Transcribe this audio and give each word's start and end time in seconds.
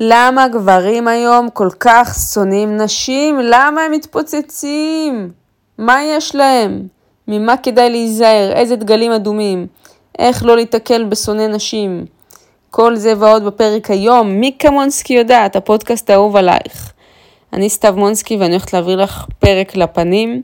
למה 0.00 0.48
גברים 0.48 1.08
היום 1.08 1.50
כל 1.50 1.68
כך 1.80 2.14
שונאים 2.34 2.76
נשים? 2.76 3.38
למה 3.42 3.82
הם 3.82 3.92
מתפוצצים? 3.92 5.30
מה 5.78 6.04
יש 6.04 6.34
להם? 6.34 6.82
ממה 7.28 7.56
כדאי 7.56 7.90
להיזהר? 7.90 8.52
איזה 8.52 8.76
דגלים 8.76 9.12
אדומים? 9.12 9.66
איך 10.18 10.44
לא 10.44 10.56
להיתקל 10.56 11.04
בשונא 11.04 11.46
נשים? 11.46 12.04
כל 12.70 12.96
זה 12.96 13.12
ועוד 13.18 13.44
בפרק 13.44 13.90
היום. 13.90 14.30
מיקה 14.30 14.70
מונסקי 14.70 15.14
יודעת, 15.14 15.56
הפודקאסט 15.56 16.10
האהוב 16.10 16.36
עלייך. 16.36 16.92
אני 17.52 17.70
סתיו 17.70 17.94
מונסקי 17.96 18.36
ואני 18.36 18.50
הולכת 18.50 18.72
להעביר 18.72 19.02
לך 19.02 19.26
פרק 19.38 19.76
לפנים, 19.76 20.42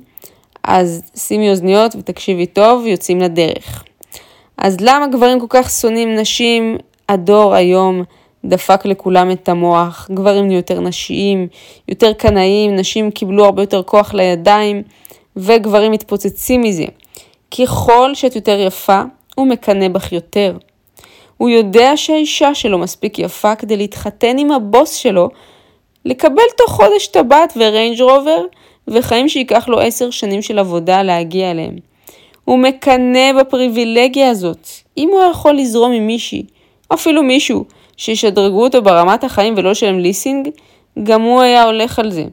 אז 0.64 1.02
שימי 1.16 1.50
אוזניות 1.50 1.96
ותקשיבי 1.96 2.46
טוב, 2.46 2.86
יוצאים 2.86 3.20
לדרך. 3.20 3.84
אז 4.58 4.76
למה 4.80 5.06
גברים 5.06 5.40
כל 5.40 5.46
כך 5.48 5.70
שונאים 5.70 6.16
נשים? 6.16 6.78
הדור 7.08 7.54
היום 7.54 8.04
דפק 8.44 8.86
לכולם 8.86 9.30
את 9.30 9.48
המוח, 9.48 10.08
גברים 10.14 10.46
נהיו 10.46 10.56
יותר 10.56 10.80
נשיים, 10.80 11.48
יותר 11.88 12.12
קנאים, 12.12 12.76
נשים 12.76 13.10
קיבלו 13.10 13.44
הרבה 13.44 13.62
יותר 13.62 13.82
כוח 13.82 14.14
לידיים, 14.14 14.82
וגברים 15.36 15.92
מתפוצצים 15.92 16.60
מזה. 16.60 16.84
ככל 17.58 18.14
שאת 18.14 18.36
יותר 18.36 18.60
יפה, 18.60 19.02
הוא 19.34 19.46
מקנא 19.46 19.88
בך 19.88 20.12
יותר. 20.12 20.56
הוא 21.36 21.48
יודע 21.48 21.92
שהאישה 21.96 22.54
שלו 22.54 22.78
מספיק 22.78 23.18
יפה 23.18 23.54
כדי 23.54 23.76
להתחתן 23.76 24.38
עם 24.38 24.52
הבוס 24.52 24.94
שלו, 24.94 25.28
לקבל 26.04 26.42
תוך 26.56 26.70
חודש 26.70 27.06
טבעת 27.06 27.52
וריינג' 27.56 28.00
רובר, 28.00 28.44
וחיים 28.88 29.28
שייקח 29.28 29.68
לו 29.68 29.80
עשר 29.80 30.10
שנים 30.10 30.42
של 30.42 30.58
עבודה 30.58 31.02
להגיע 31.02 31.50
אליהם. 31.50 31.76
הוא 32.44 32.58
מקנא 32.58 33.32
בפריבילגיה 33.40 34.30
הזאת. 34.30 34.68
אם 34.98 35.08
הוא 35.12 35.22
יכול 35.30 35.54
לזרום 35.54 35.92
עם 35.92 36.06
מישהי, 36.06 36.42
אפילו 36.88 37.22
מישהו, 37.22 37.64
שישדרגו 38.02 38.62
אותו 38.64 38.82
ברמת 38.82 39.24
החיים 39.24 39.54
ולא 39.56 39.70
לשלם 39.70 39.98
ליסינג, 39.98 40.48
גם 41.02 41.22
הוא 41.22 41.40
היה 41.40 41.62
הולך 41.62 41.98
על 41.98 42.10
זה. 42.10 42.24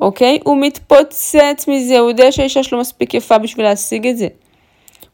אוקיי? 0.00 0.38
הוא 0.44 0.56
מתפוצץ 0.60 1.64
מזה, 1.68 1.98
הוא 1.98 2.08
יודע 2.08 2.32
שהאישה 2.32 2.62
שלו 2.62 2.80
מספיק 2.80 3.14
יפה 3.14 3.38
בשביל 3.38 3.66
להשיג 3.66 4.06
את 4.06 4.18
זה. 4.18 4.28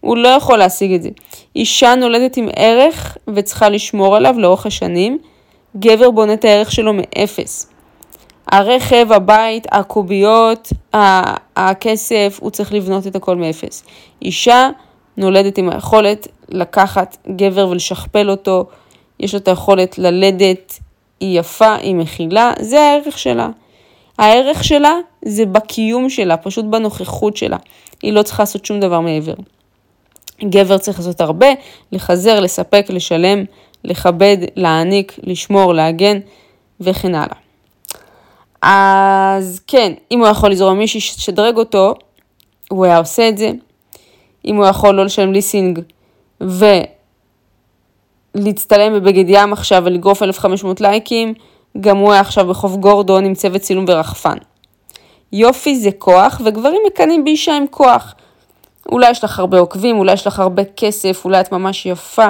הוא 0.00 0.16
לא 0.16 0.28
יכול 0.28 0.58
להשיג 0.58 0.92
את 0.92 1.02
זה. 1.02 1.08
אישה 1.56 1.94
נולדת 1.94 2.36
עם 2.36 2.48
ערך 2.56 3.16
וצריכה 3.34 3.68
לשמור 3.68 4.16
עליו 4.16 4.34
לאורך 4.38 4.66
השנים. 4.66 5.18
גבר 5.76 6.10
בונה 6.10 6.32
את 6.32 6.44
הערך 6.44 6.72
שלו 6.72 6.92
מאפס. 6.92 7.70
הרכב, 8.46 9.12
הבית, 9.12 9.66
הקוביות, 9.72 10.68
הכסף, 11.56 12.38
הוא 12.40 12.50
צריך 12.50 12.72
לבנות 12.72 13.06
את 13.06 13.16
הכל 13.16 13.36
מאפס. 13.36 13.84
אישה 14.22 14.68
נולדת 15.16 15.58
עם 15.58 15.70
היכולת 15.70 16.28
לקחת 16.48 17.16
גבר 17.36 17.68
ולשכפל 17.68 18.30
אותו, 18.30 18.66
יש 19.24 19.34
לה 19.34 19.40
את 19.40 19.48
היכולת 19.48 19.98
ללדת, 19.98 20.78
היא 21.20 21.40
יפה, 21.40 21.74
היא 21.74 21.94
מכילה, 21.94 22.52
זה 22.60 22.80
הערך 22.80 23.18
שלה. 23.18 23.48
הערך 24.18 24.64
שלה 24.64 24.94
זה 25.24 25.46
בקיום 25.46 26.10
שלה, 26.10 26.36
פשוט 26.36 26.64
בנוכחות 26.64 27.36
שלה. 27.36 27.56
היא 28.02 28.12
לא 28.12 28.22
צריכה 28.22 28.42
לעשות 28.42 28.64
שום 28.64 28.80
דבר 28.80 29.00
מעבר. 29.00 29.34
גבר 30.44 30.78
צריך 30.78 30.98
לעשות 30.98 31.20
הרבה, 31.20 31.46
לחזר, 31.92 32.40
לספק, 32.40 32.86
לשלם, 32.88 33.44
לכבד, 33.84 34.36
להעניק, 34.56 35.18
לשמור, 35.22 35.74
להגן 35.74 36.18
וכן 36.80 37.14
הלאה. 37.14 37.36
אז 38.62 39.60
כן, 39.66 39.92
אם 40.10 40.20
הוא 40.20 40.28
יכול 40.28 40.50
לזרום 40.50 40.78
מישהי 40.78 41.00
שתשדרג 41.00 41.56
אותו, 41.56 41.94
הוא 42.70 42.84
היה 42.84 42.98
עושה 42.98 43.28
את 43.28 43.38
זה. 43.38 43.50
אם 44.44 44.56
הוא 44.56 44.66
יכול 44.66 44.94
לא 44.94 45.04
לשלם 45.04 45.32
ליסינג 45.32 45.80
ולהצטלם 48.34 48.94
בבגד 48.94 49.24
ים 49.28 49.52
עכשיו 49.52 49.82
ולגרוף 49.84 50.22
1,500 50.22 50.80
לייקים, 50.80 51.34
גם 51.80 51.96
הוא 51.96 52.12
היה 52.12 52.20
עכשיו 52.20 52.46
בחוף 52.46 52.76
גורדון 52.76 53.24
עם 53.24 53.34
צוות 53.34 53.60
צילום 53.60 53.86
ברחפן. 53.86 54.36
יופי 55.32 55.76
זה 55.76 55.90
כוח, 55.98 56.40
וגברים 56.44 56.80
מקנאים 56.86 57.24
באישה 57.24 57.56
עם 57.56 57.64
כוח. 57.70 58.14
אולי 58.92 59.10
יש 59.10 59.24
לך 59.24 59.38
הרבה 59.38 59.58
עוקבים, 59.58 59.98
אולי 59.98 60.12
יש 60.12 60.26
לך 60.26 60.40
הרבה 60.40 60.62
כסף, 60.76 61.24
אולי 61.24 61.40
את 61.40 61.52
ממש 61.52 61.86
יפה. 61.86 62.28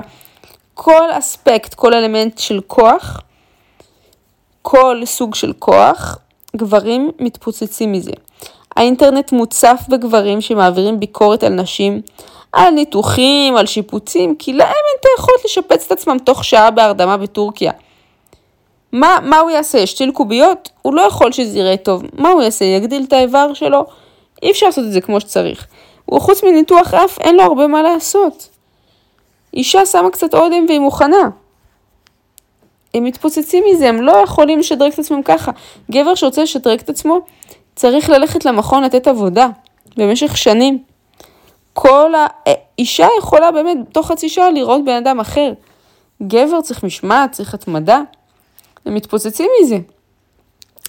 כל 0.75 1.09
אספקט, 1.11 1.75
כל 1.75 1.95
אלמנט 1.95 2.39
של 2.39 2.61
כוח, 2.67 3.21
כל 4.63 5.03
סוג 5.05 5.35
של 5.35 5.53
כוח, 5.59 6.19
גברים 6.57 7.11
מתפוצצים 7.19 7.93
מזה. 7.93 8.13
האינטרנט 8.77 9.33
מוצף 9.33 9.85
בגברים 9.89 10.41
שמעבירים 10.41 11.01
ביקורת 11.01 11.43
על 11.45 11.53
נשים, 11.53 12.01
על 12.55 12.71
ניתוחים, 12.71 13.57
על 13.57 13.67
שיפוצים, 13.67 14.37
כי 14.37 14.53
להם 14.53 14.69
אין 14.69 14.97
את 15.01 15.07
היכולת 15.17 15.45
לשפץ 15.45 15.87
את 15.87 15.93
עצמם 15.93 16.17
תוך 16.25 16.45
שעה 16.45 16.71
בהרדמה 16.71 17.17
בטורקיה. 17.17 17.73
מה, 18.93 19.19
מה 19.23 19.39
הוא 19.39 19.51
יעשה? 19.51 19.79
ישתיל 19.79 20.11
קוביות? 20.11 20.71
הוא 20.83 20.95
לא 20.95 21.01
יכול 21.01 21.33
שזה 21.33 21.59
יראה 21.59 21.77
טוב. 21.77 22.03
מה 22.13 22.31
הוא 22.31 22.43
יעשה? 22.43 22.65
יגדיל 22.65 23.05
את 23.09 23.13
האיבר 23.13 23.55
שלו? 23.55 23.85
אי 24.43 24.51
אפשר 24.51 24.67
לעשות 24.67 24.85
את 24.85 24.93
זה 24.93 25.01
כמו 25.01 25.21
שצריך. 25.21 25.67
וחוץ 26.13 26.45
מניתוח 26.45 26.95
אף, 26.95 27.19
אין 27.21 27.37
לו 27.37 27.43
הרבה 27.43 27.67
מה 27.67 27.83
לעשות. 27.83 28.49
אישה 29.55 29.87
שמה 29.87 30.11
קצת 30.11 30.35
אודם 30.35 30.65
והיא 30.69 30.81
מוכנה. 30.81 31.29
הם 32.95 33.05
מתפוצצים 33.05 33.65
מזה, 33.71 33.89
הם 33.89 34.03
לא 34.03 34.13
יכולים 34.13 34.59
לשדרג 34.59 34.93
את 34.93 34.99
עצמם 34.99 35.23
ככה. 35.23 35.53
גבר 35.91 36.15
שרוצה 36.15 36.43
לשדרג 36.43 36.81
את 36.81 36.89
עצמו, 36.89 37.19
צריך 37.77 38.11
ללכת 38.11 38.45
למכון 38.45 38.83
לתת 38.83 39.07
עבודה 39.07 39.49
במשך 39.97 40.37
שנים. 40.37 40.94
כל 41.75 42.13
האישה 42.17 43.07
יכולה 43.19 43.51
באמת 43.51 43.79
תוך 43.93 44.07
חצי 44.07 44.29
שעה 44.29 44.51
לראות 44.51 44.85
בן 44.85 44.97
אדם 44.97 45.21
אחר. 45.21 45.53
גבר 46.23 46.61
צריך 46.61 46.85
משמעת, 46.85 47.33
צריך 47.33 47.55
התמדה. 47.55 48.01
הם 48.87 48.95
מתפוצצים 48.95 49.51
מזה. 49.63 49.79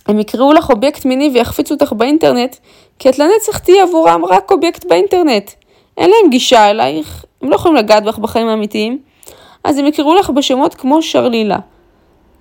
הם 0.07 0.19
יקראו 0.19 0.53
לך 0.53 0.69
אובייקט 0.69 1.05
מיני 1.05 1.31
ויחפיצו 1.33 1.73
אותך 1.73 1.93
באינטרנט, 1.93 2.55
כי 2.99 3.09
את 3.09 3.19
לנצח 3.19 3.57
תהיי 3.57 3.81
עבורם 3.81 4.25
רק 4.25 4.51
אובייקט 4.51 4.85
באינטרנט. 4.85 5.51
אין 5.97 6.09
להם 6.09 6.29
גישה 6.29 6.69
אלייך, 6.69 7.25
הם 7.41 7.49
לא 7.49 7.55
יכולים 7.55 7.77
לגעת 7.77 8.03
בך 8.03 8.17
בחיים 8.17 8.47
האמיתיים, 8.47 8.99
אז 9.63 9.77
הם 9.77 9.85
יקראו 9.85 10.15
לך 10.15 10.29
בשמות 10.29 10.75
כמו 10.75 11.01
שרלילה. 11.01 11.57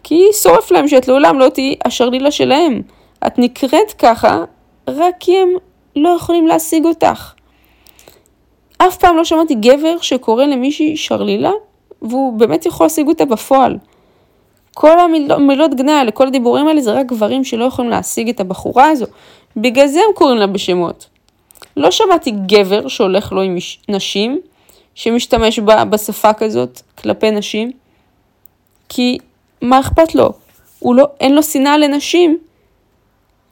כי 0.03 0.27
שורף 0.43 0.71
להם 0.71 0.89
שאת 0.89 1.09
לעולם 1.09 1.39
לא 1.39 1.49
תהיי 1.49 1.75
השרלילה 1.85 2.31
שלהם. 2.31 2.83
את 3.27 3.39
נקראת 3.39 3.93
ככה 3.99 4.45
רק 4.89 5.15
כי 5.21 5.39
הם 5.39 5.49
לא 5.97 6.09
יכולים 6.09 6.47
להשיג 6.47 6.85
אותך. 6.85 7.34
אף 8.89 8.97
פעם 8.97 9.17
לא 9.17 9.25
שמעתי 9.25 9.55
גבר 9.55 9.97
שקורא 10.01 10.45
למישהי 10.45 10.97
שרלילה, 10.97 11.51
והוא 12.03 12.39
באמת 12.39 12.67
יכול 12.67 12.85
להשיג 12.85 13.09
אותה 13.09 13.25
בפועל. 13.25 13.79
כל 14.75 14.99
המילות 15.31 15.75
גנאי 15.75 15.95
האלה, 15.95 16.11
כל 16.11 16.27
הדיבורים 16.27 16.69
האלה, 16.69 16.81
זה 16.81 16.93
רק 16.93 17.07
גברים 17.07 17.45
שלא 17.45 17.65
יכולים 17.65 17.91
להשיג 17.91 18.29
את 18.29 18.41
הבחורה 18.41 18.89
הזו. 18.89 19.07
בגלל 19.57 19.87
זה 19.87 20.01
הם 20.01 20.15
קוראים 20.15 20.39
לה 20.39 20.47
בשמות. 20.47 21.07
לא 21.77 21.91
שמעתי 21.91 22.31
גבר 22.47 22.89
שהולך 22.89 23.33
לו 23.33 23.43
עם 23.43 23.57
נשים, 23.89 24.41
שמשתמש 24.95 25.59
בה 25.59 25.85
בשפה 25.85 26.33
כזאת 26.33 26.81
כלפי 26.99 27.31
נשים, 27.31 27.71
כי 28.89 29.19
מה 29.63 29.81
אכפת 29.81 30.15
לו? 30.15 30.33
הוא 30.79 30.95
לא, 30.95 31.07
אין 31.21 31.35
לו 31.35 31.43
שנאה 31.43 31.79
לנשים, 31.79 32.39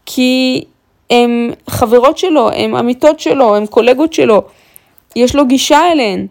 כי 0.06 0.65
הן 1.10 1.50
חברות 1.71 2.19
שלו, 2.19 2.50
הן 2.50 2.75
עמיתות 2.75 3.21
שלו, 3.21 3.56
הן 3.56 3.66
קולגות 3.66 4.12
שלו, 4.12 4.42
יש 5.16 5.34
לו 5.34 5.46
גישה 5.46 5.92
אליהן. 5.92 6.26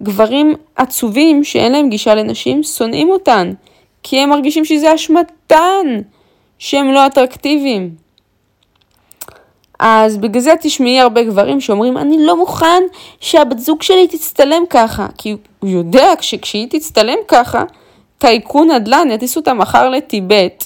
גברים 0.00 0.54
עצובים 0.76 1.44
שאין 1.44 1.72
להם 1.72 1.88
גישה 1.88 2.14
לנשים, 2.14 2.62
שונאים 2.62 3.10
אותן, 3.10 3.52
כי 4.02 4.20
הם 4.20 4.30
מרגישים 4.30 4.64
שזה 4.64 4.94
אשמתן, 4.94 5.86
שהם 6.58 6.92
לא 6.92 7.06
אטרקטיביים. 7.06 7.94
אז 9.78 10.16
בגלל 10.16 10.42
זה 10.42 10.54
תשמעי 10.60 11.00
הרבה 11.00 11.24
גברים 11.24 11.60
שאומרים, 11.60 11.98
אני 11.98 12.16
לא 12.20 12.36
מוכן 12.36 12.82
שהבת 13.20 13.58
זוג 13.58 13.82
שלי 13.82 14.08
תצטלם 14.08 14.62
ככה, 14.70 15.06
כי 15.18 15.36
הוא 15.60 15.70
יודע 15.70 16.12
שכשהיא 16.20 16.66
תצטלם 16.70 17.18
ככה, 17.28 17.64
טייקון 18.18 18.70
נדל"ן 18.70 19.08
יטיס 19.10 19.36
אותה 19.36 19.54
מחר 19.54 19.88
לטיבט, 19.88 20.64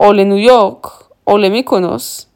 או 0.00 0.12
לניו 0.12 0.36
יורק, 0.38 1.04
או 1.26 1.38
למיקונוס, 1.38 2.26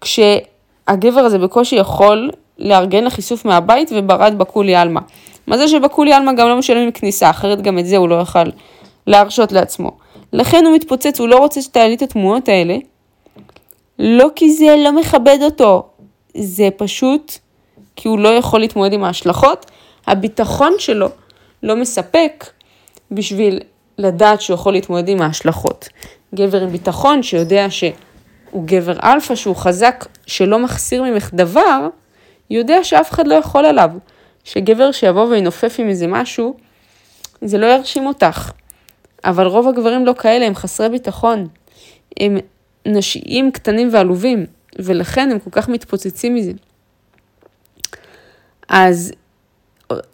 כשהגבר 0.00 1.20
הזה 1.20 1.38
בקושי 1.38 1.76
יכול 1.76 2.30
לארגן 2.58 3.04
לך 3.04 3.19
איסוף 3.19 3.44
מהבית 3.44 3.90
וברד 3.94 4.38
בכולי 4.38 4.74
עלמא. 4.74 5.00
מה 5.46 5.58
זה 5.58 5.68
שבכולי 5.68 6.12
עלמא 6.12 6.32
גם 6.32 6.48
לא 6.48 6.58
משלמים 6.58 6.92
כניסה, 6.92 7.30
אחרת 7.30 7.62
גם 7.62 7.78
את 7.78 7.86
זה 7.86 7.96
הוא 7.96 8.08
לא 8.08 8.14
יוכל 8.14 8.44
להרשות 9.06 9.52
לעצמו. 9.52 9.90
לכן 10.32 10.64
הוא 10.66 10.74
מתפוצץ, 10.74 11.20
הוא 11.20 11.28
לא 11.28 11.36
רוצה 11.36 11.62
שתעלי 11.62 11.94
את 11.94 12.02
התמונות 12.02 12.48
האלה, 12.48 12.76
לא 13.98 14.28
כי 14.36 14.50
זה 14.50 14.76
לא 14.78 14.92
מכבד 14.92 15.38
אותו, 15.42 15.82
זה 16.36 16.68
פשוט 16.76 17.32
כי 17.96 18.08
הוא 18.08 18.18
לא 18.18 18.28
יכול 18.28 18.60
להתמודד 18.60 18.92
עם 18.92 19.04
ההשלכות. 19.04 19.66
הביטחון 20.06 20.72
שלו 20.78 21.08
לא 21.62 21.76
מספק 21.76 22.46
בשביל 23.10 23.60
לדעת 23.98 24.40
שהוא 24.40 24.54
יכול 24.54 24.72
להתמודד 24.72 25.08
עם 25.08 25.22
ההשלכות. 25.22 25.88
גבר 26.34 26.62
עם 26.62 26.68
ביטחון 26.68 27.22
שיודע 27.22 27.66
שהוא 27.70 28.64
גבר 28.64 28.96
אלפא, 29.02 29.34
שהוא 29.34 29.56
חזק, 29.56 30.06
שלא 30.26 30.58
מחסיר 30.58 31.02
ממך 31.02 31.30
דבר, 31.34 31.88
יודע 32.50 32.84
שאף 32.84 33.10
אחד 33.10 33.26
לא 33.26 33.34
יכול 33.34 33.64
עליו. 33.66 33.90
שגבר 34.44 34.92
שיבוא 34.92 35.26
וינופף 35.26 35.76
עם 35.78 35.88
איזה 35.88 36.06
משהו, 36.06 36.56
זה 37.42 37.58
לא 37.58 37.66
ירשים 37.66 38.06
אותך. 38.06 38.50
אבל 39.24 39.46
רוב 39.46 39.68
הגברים 39.68 40.06
לא 40.06 40.14
כאלה, 40.18 40.46
הם 40.46 40.54
חסרי 40.54 40.88
ביטחון. 40.88 41.48
הם 42.20 42.36
נשיים 42.86 43.50
קטנים 43.50 43.88
ועלובים, 43.92 44.46
ולכן 44.78 45.30
הם 45.30 45.38
כל 45.38 45.50
כך 45.50 45.68
מתפוצצים 45.68 46.34
מזה. 46.34 46.52
אז 48.68 49.12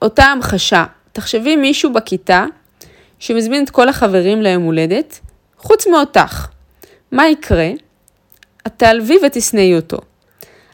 אותה 0.03 0.25
המחשה, 0.25 0.85
תחשבי 1.12 1.56
מישהו 1.56 1.93
בכיתה 1.93 2.44
שמזמין 3.19 3.65
את 3.65 3.71
כל 3.71 3.88
החברים 3.88 4.43
ליום 4.43 4.62
הולדת, 4.62 5.21
חוץ 5.59 5.87
מאותך. 5.87 6.47
מה 7.12 7.29
יקרה? 7.29 7.71
את 8.67 8.73
תעלבי 8.77 9.19
ותשנאי 9.27 9.77
אותו. 9.77 9.99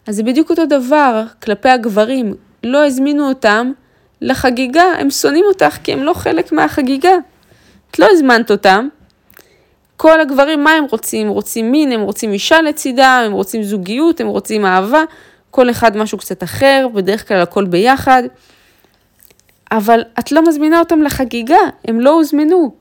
אז 0.06 0.16
זה 0.16 0.22
בדיוק 0.22 0.50
אותו 0.50 0.66
דבר 0.66 1.22
כלפי 1.42 1.68
הגברים, 1.68 2.34
לא 2.64 2.86
הזמינו 2.86 3.28
אותם 3.28 3.72
לחגיגה, 4.20 4.84
הם 4.98 5.10
שונאים 5.10 5.44
אותך 5.48 5.76
כי 5.84 5.92
הם 5.92 6.02
לא 6.02 6.14
חלק 6.14 6.52
מהחגיגה. 6.52 7.12
את 7.90 7.98
לא 7.98 8.08
הזמנת 8.10 8.50
אותם. 8.50 8.88
כל 9.96 10.20
הגברים, 10.20 10.64
מה 10.64 10.70
הם 10.70 10.84
רוצים? 10.90 11.26
הם 11.26 11.32
רוצים 11.32 11.72
מין, 11.72 11.92
הם 11.92 12.00
רוצים 12.00 12.32
אישה 12.32 12.62
לצידה, 12.62 13.20
הם 13.26 13.32
רוצים 13.32 13.62
זוגיות, 13.62 14.20
הם 14.20 14.26
רוצים 14.26 14.66
אהבה, 14.66 15.02
כל 15.50 15.70
אחד 15.70 15.96
משהו 15.96 16.18
קצת 16.18 16.42
אחר, 16.42 16.86
בדרך 16.94 17.28
כלל 17.28 17.40
הכל 17.40 17.64
ביחד. 17.64 18.22
אבל 19.70 20.00
את 20.18 20.32
לא 20.32 20.48
מזמינה 20.48 20.78
אותם 20.78 21.02
לחגיגה, 21.02 21.58
הם 21.88 22.00
לא 22.00 22.10
הוזמנו. 22.10 22.74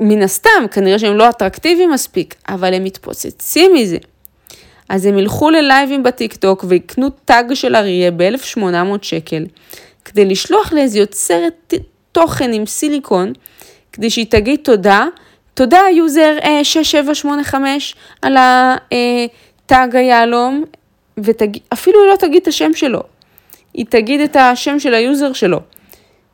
מן 0.00 0.22
הסתם, 0.22 0.66
כנראה 0.70 0.98
שהם 0.98 1.16
לא 1.16 1.28
אטרקטיביים 1.28 1.90
מספיק, 1.90 2.34
אבל 2.48 2.74
הם 2.74 2.84
מתפוצצים 2.84 3.74
מזה. 3.74 3.96
אז 4.88 5.06
הם 5.06 5.18
ילכו 5.18 5.50
ללייבים 5.50 6.02
בטיקטוק 6.02 6.64
ויקנו 6.68 7.08
tag 7.24 7.54
של 7.54 7.76
אריה 7.76 8.10
ב-1800 8.10 8.62
שקל, 9.02 9.46
כדי 10.04 10.24
לשלוח 10.24 10.72
לאיזה 10.72 10.98
יוצרת 10.98 11.74
תוכן 12.12 12.52
עם 12.52 12.66
סיליקון, 12.66 13.32
כדי 13.92 14.10
שהיא 14.10 14.26
תגיד 14.30 14.60
תודה, 14.62 15.06
תודה 15.54 15.80
user 15.92 16.36
6785 16.62 17.94
אה, 17.94 18.28
על 18.28 18.36
ה 18.36 18.76
tag 18.76 19.96
היהלום, 19.96 20.64
ואפילו 21.18 22.02
היא 22.02 22.10
לא 22.10 22.16
תגיד 22.16 22.42
את 22.42 22.48
השם 22.48 22.74
שלו, 22.74 23.00
היא 23.74 23.86
תגיד 23.88 24.20
את 24.20 24.36
השם 24.36 24.78
של 24.78 24.94
ה 24.94 25.02
user 25.02 25.32
שלו. 25.32 25.60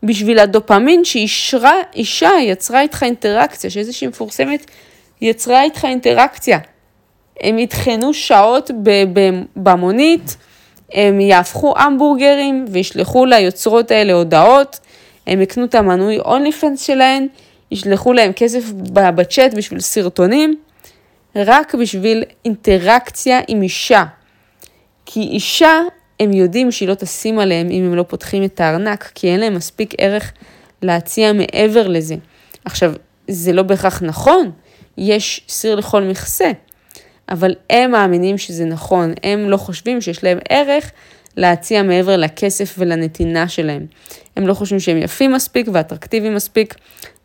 בשביל 0.03 0.39
הדופמין 0.39 1.05
שאישה 1.05 2.31
יצרה 2.41 2.81
איתך 2.81 3.03
אינטראקציה, 3.03 3.71
שאיזושהי 3.71 4.07
מפורסמת 4.07 4.71
יצרה 5.21 5.63
איתך 5.63 5.85
אינטראקציה. 5.85 6.59
הם 7.43 7.59
יטחנו 7.59 8.15
שעות 8.15 8.71
במונית, 9.57 10.37
הם 10.93 11.21
יהפכו 11.21 11.75
המבורגרים 11.77 12.65
וישלחו 12.69 13.27
ליוצרות 13.27 13.91
האלה 13.91 14.13
הודעות, 14.13 14.81
הם 15.27 15.41
יקנו 15.41 15.65
את 15.65 15.75
המנוי 15.75 16.19
אונלי 16.19 16.53
פנס 16.53 16.83
שלהן, 16.83 17.27
ישלחו 17.71 18.13
להם 18.13 18.33
כסף 18.33 18.65
בצ'אט 18.93 19.55
בשביל 19.55 19.81
סרטונים, 19.81 20.57
רק 21.37 21.75
בשביל 21.75 22.25
אינטראקציה 22.45 23.41
עם 23.49 23.63
אישה. 23.63 24.05
כי 25.07 25.21
אישה, 25.21 25.81
הם 26.21 26.33
יודעים 26.33 26.71
שהיא 26.71 26.89
לא 26.89 26.95
תשים 26.95 27.39
עליהם 27.39 27.71
אם 27.71 27.85
הם 27.85 27.95
לא 27.95 28.03
פותחים 28.03 28.45
את 28.45 28.61
הארנק, 28.61 29.11
כי 29.15 29.29
אין 29.29 29.41
להם 29.41 29.55
מספיק 29.55 29.95
ערך 29.99 30.33
להציע 30.83 31.33
מעבר 31.33 31.89
לזה. 31.89 32.15
עכשיו, 32.65 32.93
זה 33.29 33.53
לא 33.53 33.63
בהכרח 33.63 34.03
נכון, 34.03 34.51
יש 34.99 35.45
סיר 35.49 35.75
לכל 35.75 36.03
מכסה. 36.03 36.51
אבל 37.29 37.55
הם 37.71 37.91
מאמינים 37.91 38.39
שזה 38.39 38.65
נכון, 38.65 39.13
הם 39.23 39.51
לא 39.51 39.57
חושבים 39.57 40.01
שיש 40.01 40.25
להם 40.25 40.39
ערך 40.49 40.91
להציע 41.37 41.83
מעבר 41.83 42.17
לכסף 42.17 42.75
ולנתינה 42.79 43.49
שלהם. 43.49 43.87
הם 44.37 44.47
לא 44.47 44.55
חושבים 44.55 44.81
שהם 44.81 44.97
יפים 44.97 45.33
מספיק 45.33 45.67
ואטרקטיביים 45.73 46.35
מספיק, 46.35 46.75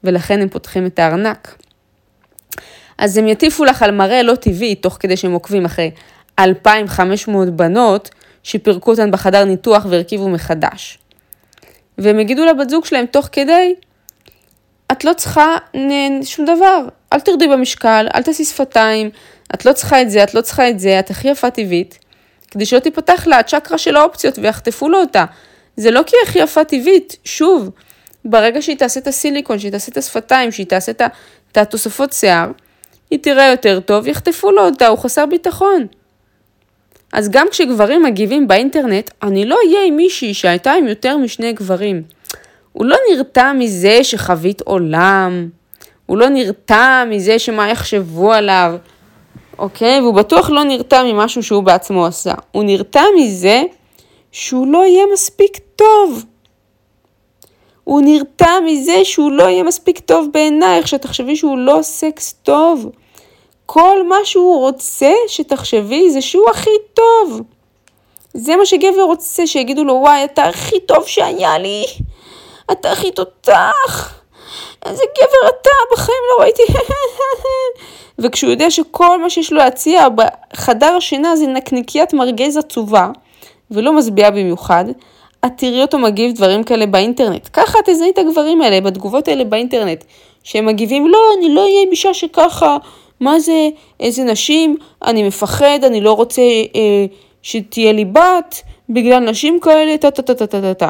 ולכן 0.03 0.41
הם 0.41 0.49
פותחים 0.49 0.85
את 0.85 0.99
הארנק. 0.99 1.55
אז 2.97 3.17
הם 3.17 3.27
יטיפו 3.27 3.65
לך 3.65 3.83
על 3.83 3.91
מראה 3.91 4.23
לא 4.23 4.35
טבעי, 4.35 4.75
תוך 4.75 4.97
כדי 4.99 5.17
שהם 5.17 5.31
עוקבים 5.31 5.65
אחרי 5.65 5.91
2,500 6.39 7.49
בנות 7.49 8.09
שפירקו 8.43 8.91
אותן 8.91 9.11
בחדר 9.11 9.45
ניתוח 9.45 9.85
והרכיבו 9.89 10.29
מחדש. 10.29 10.97
והם 11.97 12.19
יגידו 12.19 12.45
לבת 12.45 12.69
זוג 12.69 12.85
שלהם 12.85 13.05
תוך 13.05 13.29
כדי, 13.31 13.75
את 14.91 15.05
לא 15.05 15.13
צריכה 15.13 15.55
שום 16.23 16.45
דבר, 16.45 16.87
אל 17.13 17.19
תרדי 17.19 17.47
במשקל, 17.47 18.07
אל 18.15 18.23
תעשי 18.23 18.43
שפתיים, 18.43 19.09
את 19.53 19.65
לא 19.65 19.73
צריכה 19.73 20.01
את 20.01 20.09
זה, 20.09 20.23
את 20.23 20.33
לא 20.33 20.41
צריכה 20.41 20.69
את 20.69 20.79
זה, 20.79 20.99
את 20.99 21.09
הכי 21.09 21.27
יפה 21.27 21.49
טבעית, 21.49 21.99
כדי 22.51 22.65
שלא 22.65 22.79
תיפתח 22.79 23.27
לה 23.27 23.39
הצ'קרה 23.39 23.77
של 23.77 23.95
האופציות 23.95 24.39
ויחטפו 24.39 24.89
לו 24.89 24.99
אותה. 24.99 25.25
זה 25.77 25.91
לא 25.91 26.03
כי 26.05 26.15
היא 26.15 26.29
הכי 26.29 26.39
יפה 26.39 26.63
טבעית, 26.63 27.15
שוב, 27.23 27.69
ברגע 28.25 28.61
שהיא 28.61 28.77
תעשה 28.77 28.99
את 28.99 29.07
הסיליקון, 29.07 29.59
שהיא 29.59 29.71
תעשה 29.71 29.91
את 29.91 29.97
השפתיים, 29.97 30.51
שהיא 30.51 30.65
תעשה 30.65 30.91
את 31.51 31.57
התוספות 31.57 32.13
שיער, 32.13 32.51
היא 33.11 33.19
תראה 33.21 33.47
יותר 33.51 33.79
טוב, 33.79 34.07
יחטפו 34.07 34.51
לו 34.51 34.65
אותה, 34.65 34.87
הוא 34.87 34.97
חסר 34.97 35.25
ביטחון. 35.25 35.87
אז 37.13 37.29
גם 37.29 37.47
כשגברים 37.51 38.03
מגיבים 38.03 38.47
באינטרנט, 38.47 39.09
אני 39.23 39.45
לא 39.45 39.57
אהיה 39.65 39.85
עם 39.85 39.95
מישהי 39.95 40.33
שהייתה 40.33 40.71
עם 40.71 40.87
יותר 40.87 41.17
משני 41.17 41.53
גברים. 41.53 42.03
הוא 42.73 42.85
לא 42.85 42.97
נרתע 43.11 43.53
מזה 43.53 44.03
שחווית 44.03 44.61
עולם, 44.61 45.49
הוא 46.05 46.17
לא 46.17 46.29
נרתע 46.29 47.03
מזה 47.09 47.39
שמה 47.39 47.69
יחשבו 47.69 48.33
עליו, 48.33 48.77
אוקיי? 49.59 50.01
והוא 50.01 50.13
בטוח 50.13 50.49
לא 50.49 50.63
נרתע 50.63 51.03
ממשהו 51.03 51.43
שהוא 51.43 51.63
בעצמו 51.63 52.05
עשה. 52.05 52.33
הוא 52.51 52.63
נרתע 52.63 53.03
מזה 53.17 53.61
שהוא 54.31 54.67
לא 54.67 54.85
יהיה 54.85 55.03
מספיק 55.13 55.57
טוב. 55.75 56.23
הוא 57.83 58.01
נרתע 58.01 58.59
מזה 58.65 59.05
שהוא 59.05 59.31
לא 59.31 59.43
יהיה 59.43 59.63
מספיק 59.63 59.99
טוב 59.99 60.27
בעינייך, 60.33 60.87
שתחשבי 60.87 61.35
שהוא 61.35 61.57
לא 61.57 61.79
סקס 61.81 62.33
טוב. 62.43 62.89
כל 63.65 64.07
מה 64.07 64.15
שהוא 64.23 64.59
רוצה 64.59 65.11
שתחשבי 65.27 66.11
זה 66.11 66.21
שהוא 66.21 66.49
הכי 66.49 66.69
טוב. 66.93 67.41
זה 68.33 68.55
מה 68.55 68.65
שגבר 68.65 69.01
רוצה, 69.01 69.47
שיגידו 69.47 69.83
לו, 69.83 69.93
וואי, 69.93 70.23
אתה 70.23 70.43
הכי 70.43 70.79
טוב 70.79 71.07
שהיה 71.07 71.57
לי. 71.57 71.85
אתה 72.71 72.91
הכי 72.91 73.11
תותח. 73.11 74.21
איזה 74.85 75.03
גבר 75.17 75.49
אתה, 75.49 75.69
בחיים 75.91 76.23
לא 76.31 76.43
ראיתי. 76.43 76.63
וכשהוא 78.19 78.51
יודע 78.51 78.71
שכל 78.71 79.21
מה 79.21 79.29
שיש 79.29 79.51
לו 79.51 79.57
להציע 79.57 80.07
בחדר 80.09 80.93
השינה 80.97 81.35
זה 81.35 81.47
נקניקיית 81.47 82.13
מרגז 82.13 82.57
עצובה, 82.57 83.09
ולא 83.71 83.93
משביעה 83.93 84.31
במיוחד, 84.31 84.85
את 85.45 85.51
תראי 85.57 85.81
אותו 85.81 85.99
מגיב 85.99 86.35
דברים 86.35 86.63
כאלה 86.63 86.85
באינטרנט. 86.85 87.49
ככה 87.53 87.79
תזהי 87.85 88.09
את 88.09 88.17
הגברים 88.17 88.61
האלה, 88.61 88.81
בתגובות 88.81 89.27
האלה 89.27 89.43
באינטרנט, 89.43 90.03
שהם 90.43 90.65
מגיבים, 90.65 91.07
לא, 91.07 91.19
אני 91.37 91.49
לא 91.49 91.61
אהיה 91.61 91.81
עם 91.81 91.91
אישה 91.91 92.13
שככה, 92.13 92.77
מה 93.19 93.39
זה, 93.39 93.69
איזה 93.99 94.23
נשים, 94.23 94.75
אני 95.05 95.23
מפחד, 95.23 95.79
אני 95.83 96.01
לא 96.01 96.13
רוצה 96.13 96.41
אה, 96.75 97.05
שתהיה 97.41 97.91
לי 97.91 98.05
בת, 98.05 98.61
בגלל 98.89 99.19
נשים 99.19 99.59
כאלה, 99.59 99.97
טה 99.97 100.11
טה 100.11 100.21
טה 100.21 100.35
טה 100.35 100.47
טה 100.47 100.73
טה. 100.73 100.89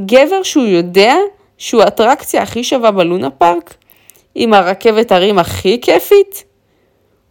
גבר 0.00 0.42
שהוא 0.42 0.64
יודע 0.64 1.14
שהוא 1.58 1.82
האטרקציה 1.82 2.42
הכי 2.42 2.64
שווה 2.64 2.90
בלונה 2.90 3.30
פארק, 3.30 3.74
עם 4.34 4.54
הרכבת 4.54 5.12
הרים 5.12 5.38
הכי 5.38 5.80
כיפית, 5.80 6.44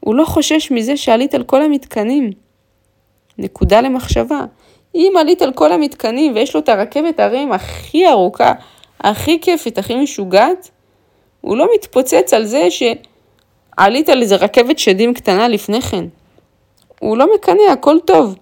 הוא 0.04 0.16
לא 0.16 0.26
חושש 0.26 0.72
מזה 0.72 0.98
שעלית 0.98 1.34
על 1.34 1.44
כל 1.44 1.62
המתקנים. 1.62 2.32
נקודה 3.38 3.82
למחשבה. 3.82 4.46
אם 4.96 5.14
עלית 5.20 5.42
על 5.42 5.54
כל 5.54 5.72
המתקנים 5.72 6.36
ויש 6.36 6.54
לו 6.56 6.60
את 6.60 6.70
הרכבת 6.70 7.20
הרים 7.20 7.52
הכי 7.52 8.08
ארוכה, 8.08 8.54
הכי 9.00 9.42
כיפית, 9.42 9.78
הכי 9.78 9.96
משוגעת, 9.96 10.70
הוא 11.42 11.58
לא 11.58 11.68
מתפוצץ 11.76 12.34
על 12.34 12.46
זה 12.46 12.68
שעלית 12.70 14.10
על 14.10 14.22
איזה 14.22 14.36
רכבת 14.36 14.80
שדים 14.80 15.14
קטנה 15.14 15.48
לפני 15.48 15.82
כן. 15.82 16.06
הוא 17.00 17.18
לא 17.18 17.34
מקנא, 17.36 17.72
הכל 17.72 17.98
טוב. 18.06 18.36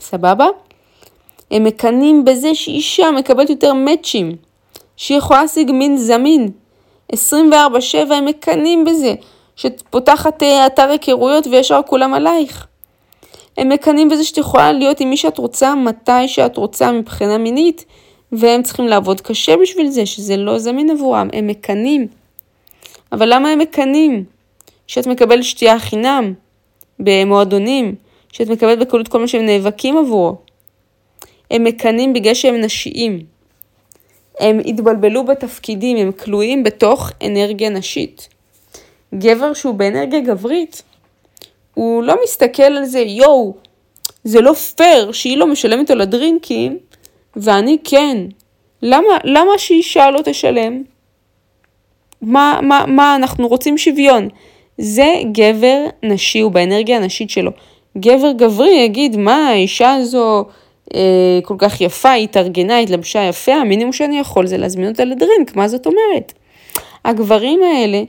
סבבה? 0.00 0.46
הם 1.50 1.64
מקנאים 1.64 2.24
בזה 2.24 2.54
שאישה 2.54 3.10
מקבלת 3.10 3.50
יותר 3.50 3.74
מאצ'ים, 3.74 4.36
שהיא 4.96 5.18
יכולה 5.18 5.42
להשיג 5.42 5.70
מין 5.70 5.96
זמין. 5.96 6.50
24-7 7.12 7.16
הם 8.10 8.24
מקנאים 8.24 8.84
בזה, 8.84 9.14
שפותחת 9.56 10.42
אה, 10.42 10.66
אתר 10.66 10.90
היכרויות 10.90 11.46
וישר 11.46 11.80
כולם 11.86 12.14
עלייך. 12.14 12.66
הם 13.58 13.68
מקנאים 13.68 14.08
בזה 14.08 14.24
שאת 14.24 14.38
יכולה 14.38 14.72
להיות 14.72 15.00
עם 15.00 15.10
מי 15.10 15.16
שאת 15.16 15.38
רוצה, 15.38 15.74
מתי 15.74 16.28
שאת 16.28 16.56
רוצה 16.56 16.92
מבחינה 16.92 17.38
מינית, 17.38 17.84
והם 18.32 18.62
צריכים 18.62 18.86
לעבוד 18.86 19.20
קשה 19.20 19.56
בשביל 19.56 19.88
זה, 19.88 20.06
שזה 20.06 20.36
לא 20.36 20.58
זמין 20.58 20.90
עבורם, 20.90 21.28
הם 21.32 21.46
מקנאים. 21.46 22.06
אבל 23.12 23.34
למה 23.34 23.48
הם 23.48 23.58
מקנאים? 23.58 24.24
שאת 24.86 25.06
מקבלת 25.06 25.44
שתייה 25.44 25.78
חינם 25.78 26.34
במועדונים, 26.98 27.94
שאת 28.32 28.48
מקבלת 28.48 28.78
בקלות 28.78 29.08
כל 29.08 29.20
מה 29.20 29.28
שהם 29.28 29.46
נאבקים 29.46 29.96
עבורו. 29.96 30.36
הם 31.50 31.64
מקנאים 31.64 32.12
בגלל 32.12 32.34
שהם 32.34 32.54
נשיים. 32.54 33.18
הם 34.38 34.60
התבלבלו 34.64 35.24
בתפקידים, 35.24 35.96
הם 35.96 36.12
כלואים 36.12 36.64
בתוך 36.64 37.10
אנרגיה 37.26 37.70
נשית. 37.70 38.28
גבר 39.14 39.54
שהוא 39.54 39.74
באנרגיה 39.74 40.20
גברית, 40.20 40.82
הוא 41.74 42.02
לא 42.02 42.14
מסתכל 42.24 42.62
על 42.62 42.84
זה, 42.84 43.00
יואו, 43.00 43.54
זה 44.24 44.40
לא 44.40 44.52
פייר 44.52 45.12
שהיא 45.12 45.38
לא 45.38 45.46
משלמת 45.46 45.90
על 45.90 46.00
הדרינקים 46.00 46.78
ואני 47.36 47.78
כן. 47.84 48.16
למה, 48.82 49.18
למה 49.24 49.50
שאישה 49.58 50.10
לא 50.10 50.20
תשלם? 50.24 50.82
מה, 52.22 52.58
מה, 52.62 52.84
מה, 52.88 53.16
אנחנו 53.16 53.48
רוצים 53.48 53.78
שוויון. 53.78 54.28
זה 54.78 55.14
גבר 55.32 55.86
נשי, 56.02 56.40
הוא 56.40 56.52
באנרגיה 56.52 56.96
הנשית 56.96 57.30
שלו. 57.30 57.50
גבר 57.98 58.32
גברי 58.32 58.70
יגיד, 58.70 59.16
מה, 59.16 59.48
האישה 59.48 59.94
הזו 59.94 60.44
אה, 60.94 61.38
כל 61.42 61.54
כך 61.58 61.80
יפה, 61.80 62.10
היא 62.10 62.24
התארגנה, 62.24 62.78
התלבשה 62.78 63.22
יפה, 63.22 63.54
המינימום 63.54 63.92
שאני 63.92 64.18
יכול 64.18 64.46
זה 64.46 64.56
להזמין 64.56 64.88
אותה 64.88 65.04
לדרינק, 65.04 65.56
מה 65.56 65.68
זאת 65.68 65.86
אומרת? 65.86 66.32
הגברים 67.04 67.60
האלה 67.62 68.02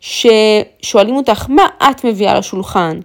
ששואלים 0.00 1.16
אותך, 1.16 1.46
מה 1.48 1.66
את 1.90 2.04
מביאה 2.04 2.38
לשולחן? 2.38 3.00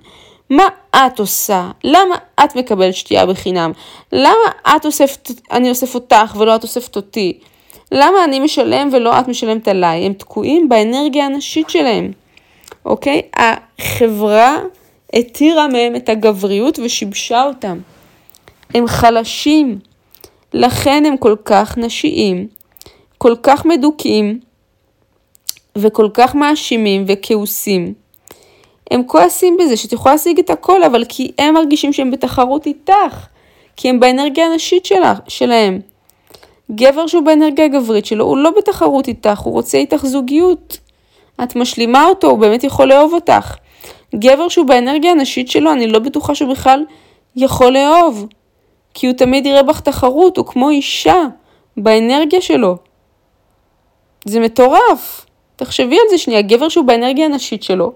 מה 0.49 0.63
את 0.95 1.19
עושה? 1.19 1.71
למה 1.83 2.15
את 2.43 2.55
מקבלת 2.55 2.93
שתייה 2.93 3.25
בחינם? 3.25 3.71
למה 4.11 4.75
את 4.75 4.85
אוספת, 4.85 5.31
אני 5.51 5.69
אוסף 5.69 5.95
אותך 5.95 6.35
ולא 6.39 6.55
את 6.55 6.63
אוספת 6.63 6.95
אותי? 6.95 7.39
למה 7.91 8.23
אני 8.23 8.39
משלם 8.39 8.89
ולא 8.91 9.19
את 9.19 9.27
משלמת 9.27 9.67
עליי? 9.67 10.05
הם 10.05 10.13
תקועים 10.13 10.69
באנרגיה 10.69 11.25
הנשית 11.25 11.69
שלהם, 11.69 12.11
אוקיי? 12.85 13.21
החברה 13.35 14.57
התירה 15.13 15.67
מהם 15.67 15.95
את 15.95 16.09
הגבריות 16.09 16.79
ושיבשה 16.79 17.43
אותם. 17.43 17.77
הם 18.73 18.87
חלשים, 18.87 19.79
לכן 20.53 21.03
הם 21.07 21.17
כל 21.17 21.35
כך 21.45 21.77
נשיים, 21.77 22.47
כל 23.17 23.35
כך 23.43 23.65
מדוכאים 23.65 24.39
וכל 25.77 26.09
כך 26.13 26.35
מאשימים 26.35 27.05
וכעוסים. 27.07 27.93
הם 28.91 29.03
כועסים 29.07 29.57
בזה 29.59 29.77
שאת 29.77 29.93
יכולה 29.93 30.15
להשיג 30.15 30.39
את 30.39 30.49
הכל, 30.49 30.83
אבל 30.83 31.03
כי 31.09 31.31
הם 31.37 31.53
מרגישים 31.53 31.93
שהם 31.93 32.11
בתחרות 32.11 32.65
איתך, 32.65 33.27
כי 33.75 33.89
הם 33.89 33.99
באנרגיה 33.99 34.45
הנשית 34.45 34.85
שלה, 34.85 35.13
שלהם. 35.27 35.79
גבר 36.71 37.07
שהוא 37.07 37.23
באנרגיה 37.23 37.65
הגברית 37.65 38.05
שלו, 38.05 38.25
הוא 38.25 38.37
לא 38.37 38.51
בתחרות 38.57 39.07
איתך, 39.07 39.39
הוא 39.39 39.53
רוצה 39.53 39.77
איתך 39.77 40.05
זוגיות. 40.05 40.79
את 41.43 41.55
משלימה 41.55 42.05
אותו, 42.05 42.27
הוא 42.27 42.39
באמת 42.39 42.63
יכול 42.63 42.87
לאהוב 42.87 43.13
אותך. 43.13 43.55
גבר 44.15 44.49
שהוא 44.49 44.67
באנרגיה 44.67 45.11
הנשית 45.11 45.49
שלו, 45.49 45.71
אני 45.71 45.87
לא 45.87 45.99
בטוחה 45.99 46.35
שהוא 46.35 46.51
בכלל 46.51 46.83
יכול 47.35 47.73
לאהוב. 47.73 48.27
כי 48.93 49.07
הוא 49.07 49.15
תמיד 49.15 49.45
יראה 49.45 49.63
בך 49.63 49.79
תחרות, 49.79 50.37
הוא 50.37 50.45
כמו 50.45 50.69
אישה, 50.69 51.23
באנרגיה 51.77 52.41
שלו. 52.41 52.77
זה 54.25 54.39
מטורף. 54.39 55.25
תחשבי 55.55 55.95
על 55.95 56.05
זה 56.09 56.17
שנייה, 56.17 56.41
גבר 56.41 56.69
שהוא 56.69 56.85
באנרגיה 56.85 57.25
הנשית 57.25 57.63
שלו, 57.63 57.93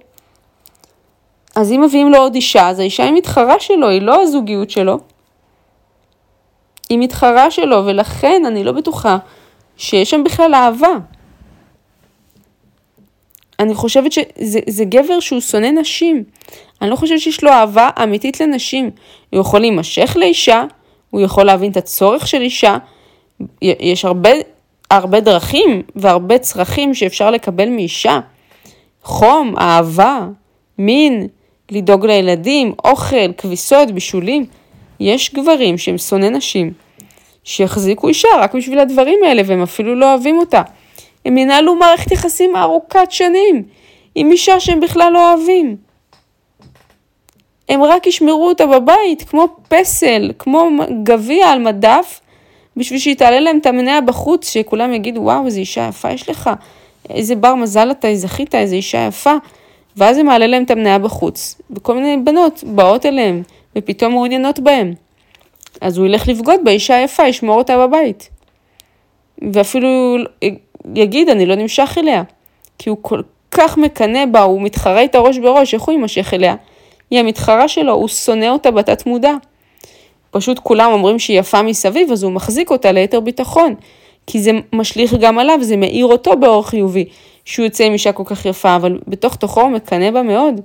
אז 1.55 1.71
אם 1.71 1.81
מביאים 1.81 2.11
לו 2.11 2.17
עוד 2.17 2.35
אישה, 2.35 2.69
אז 2.69 2.79
האישה 2.79 3.03
היא 3.03 3.13
מתחרה 3.13 3.59
שלו, 3.59 3.89
היא 3.89 4.01
לא 4.01 4.21
הזוגיות 4.21 4.69
שלו. 4.69 4.99
היא 6.89 6.99
מתחרה 6.99 7.51
שלו, 7.51 7.85
ולכן 7.85 8.41
אני 8.45 8.63
לא 8.63 8.71
בטוחה 8.71 9.17
שיש 9.77 10.09
שם 10.09 10.23
בכלל 10.23 10.53
אהבה. 10.53 10.93
אני 13.59 13.75
חושבת 13.75 14.11
שזה 14.11 14.85
גבר 14.85 15.19
שהוא 15.19 15.41
שונא 15.41 15.67
נשים. 15.67 16.23
אני 16.81 16.89
לא 16.89 16.95
חושבת 16.95 17.19
שיש 17.19 17.43
לו 17.43 17.51
אהבה 17.51 17.89
אמיתית 18.03 18.41
לנשים. 18.41 18.91
הוא 19.29 19.39
יכול 19.39 19.59
להימשך 19.59 20.13
לאישה, 20.19 20.63
הוא 21.09 21.21
יכול 21.21 21.43
להבין 21.43 21.71
את 21.71 21.77
הצורך 21.77 22.27
של 22.27 22.41
אישה. 22.41 22.77
יש 23.61 24.05
הרבה, 24.05 24.29
הרבה 24.91 25.19
דרכים 25.19 25.81
והרבה 25.95 26.37
צרכים 26.37 26.93
שאפשר 26.93 27.31
לקבל 27.31 27.69
מאישה. 27.69 28.19
חום, 29.03 29.55
אהבה, 29.57 30.27
מין, 30.77 31.27
לדאוג 31.71 32.05
לילדים, 32.05 32.73
אוכל, 32.85 33.33
כביסות, 33.37 33.91
בישולים. 33.91 34.45
יש 34.99 35.33
גברים 35.33 35.77
שהם 35.77 35.97
שונאי 35.97 36.29
נשים, 36.29 36.73
שיחזיקו 37.43 38.07
אישה 38.07 38.27
רק 38.39 38.55
בשביל 38.55 38.79
הדברים 38.79 39.19
האלה, 39.25 39.41
והם 39.45 39.61
אפילו 39.61 39.95
לא 39.95 40.11
אוהבים 40.11 40.37
אותה. 40.37 40.61
הם 41.25 41.37
ינהלו 41.37 41.75
מערכת 41.75 42.11
יחסים 42.11 42.55
ארוכת 42.55 43.11
שנים 43.11 43.63
עם 44.15 44.31
אישה 44.31 44.59
שהם 44.59 44.79
בכלל 44.79 45.11
לא 45.13 45.33
אוהבים. 45.33 45.75
הם 47.69 47.83
רק 47.83 48.07
ישמרו 48.07 48.47
אותה 48.47 48.65
בבית, 48.65 49.23
כמו 49.29 49.47
פסל, 49.67 50.31
כמו 50.39 50.69
גביע 51.03 51.47
על 51.47 51.59
מדף, 51.59 52.19
בשביל 52.77 52.99
שהיא 52.99 53.15
תעלה 53.15 53.39
להם 53.39 53.57
את 53.57 53.65
המניה 53.65 54.01
בחוץ, 54.01 54.49
שכולם 54.49 54.93
יגידו, 54.93 55.21
וואו, 55.21 55.45
איזה 55.45 55.59
אישה 55.59 55.87
יפה 55.89 56.11
יש 56.11 56.29
לך, 56.29 56.49
איזה 57.09 57.35
בר 57.35 57.55
מזל 57.55 57.91
אתה, 57.91 58.07
איזה 58.07 58.75
אישה 58.75 59.07
יפה. 59.07 59.33
ואז 59.97 60.15
זה 60.15 60.23
מעלה 60.23 60.47
להם 60.47 60.63
את 60.63 60.71
המניה 60.71 60.99
בחוץ, 60.99 61.61
וכל 61.71 61.95
מיני 61.95 62.17
בנות 62.23 62.63
באות 62.67 63.05
אליהם, 63.05 63.43
ופתאום 63.75 64.13
מעוניינות 64.13 64.59
בהם. 64.59 64.93
אז 65.81 65.97
הוא 65.97 66.05
ילך 66.05 66.27
לבגוד 66.27 66.59
באישה 66.63 66.95
היפה, 66.95 67.27
ישמור 67.27 67.57
אותה 67.57 67.87
בבית. 67.87 68.29
ואפילו 69.53 70.17
יגיד, 70.95 71.29
אני 71.29 71.45
לא 71.45 71.55
נמשך 71.55 71.97
אליה. 71.97 72.23
כי 72.77 72.89
הוא 72.89 72.97
כל 73.01 73.21
כך 73.51 73.77
מקנא 73.77 74.25
בה, 74.25 74.41
הוא 74.41 74.61
מתחרה 74.61 74.99
איתה 74.99 75.19
ראש 75.19 75.37
בראש, 75.37 75.73
איך 75.73 75.81
הוא 75.81 75.93
יימשך 75.93 76.33
אליה? 76.33 76.55
היא 77.11 77.19
המתחרה 77.19 77.67
שלו, 77.67 77.93
הוא 77.93 78.07
שונא 78.07 78.45
אותה 78.45 78.71
בתת 78.71 79.05
מודע. 79.05 79.33
פשוט 80.31 80.59
כולם 80.59 80.91
אומרים 80.91 81.19
שהיא 81.19 81.39
יפה 81.39 81.61
מסביב, 81.61 82.11
אז 82.11 82.23
הוא 82.23 82.31
מחזיק 82.31 82.71
אותה 82.71 82.91
ליתר 82.91 83.19
ביטחון. 83.19 83.75
כי 84.27 84.41
זה 84.41 84.51
משליך 84.73 85.13
גם 85.13 85.39
עליו, 85.39 85.59
זה 85.61 85.77
מאיר 85.77 86.05
אותו 86.05 86.37
באור 86.37 86.67
חיובי. 86.67 87.05
שהוא 87.45 87.63
יוצא 87.65 87.83
עם 87.83 87.93
אישה 87.93 88.11
כל 88.11 88.23
כך 88.25 88.45
יפה, 88.45 88.75
אבל 88.75 88.99
בתוך 89.07 89.35
תוכו 89.35 89.61
הוא 89.61 89.69
מקנא 89.69 90.11
בה 90.11 90.21
מאוד. 90.21 90.61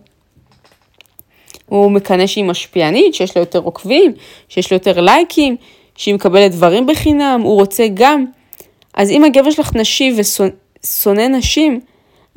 הוא 1.67 1.91
מקנא 1.91 2.27
שהיא 2.27 2.45
משפיענית, 2.45 3.15
שיש 3.15 3.37
לה 3.37 3.43
יותר 3.43 3.59
עוקבים, 3.59 4.13
שיש 4.49 4.73
לה 4.73 4.77
יותר 4.77 5.01
לייקים, 5.01 5.57
שהיא 5.97 6.15
מקבלת 6.15 6.53
דברים 6.53 6.87
בחינם, 6.87 7.41
הוא 7.45 7.55
רוצה 7.55 7.87
גם. 7.95 8.25
אז 8.95 9.11
אם 9.11 9.25
הגבר 9.25 9.51
שלך 9.51 9.77
נשי 9.77 10.15
ושונא 10.17 11.29
נשים, 11.29 11.81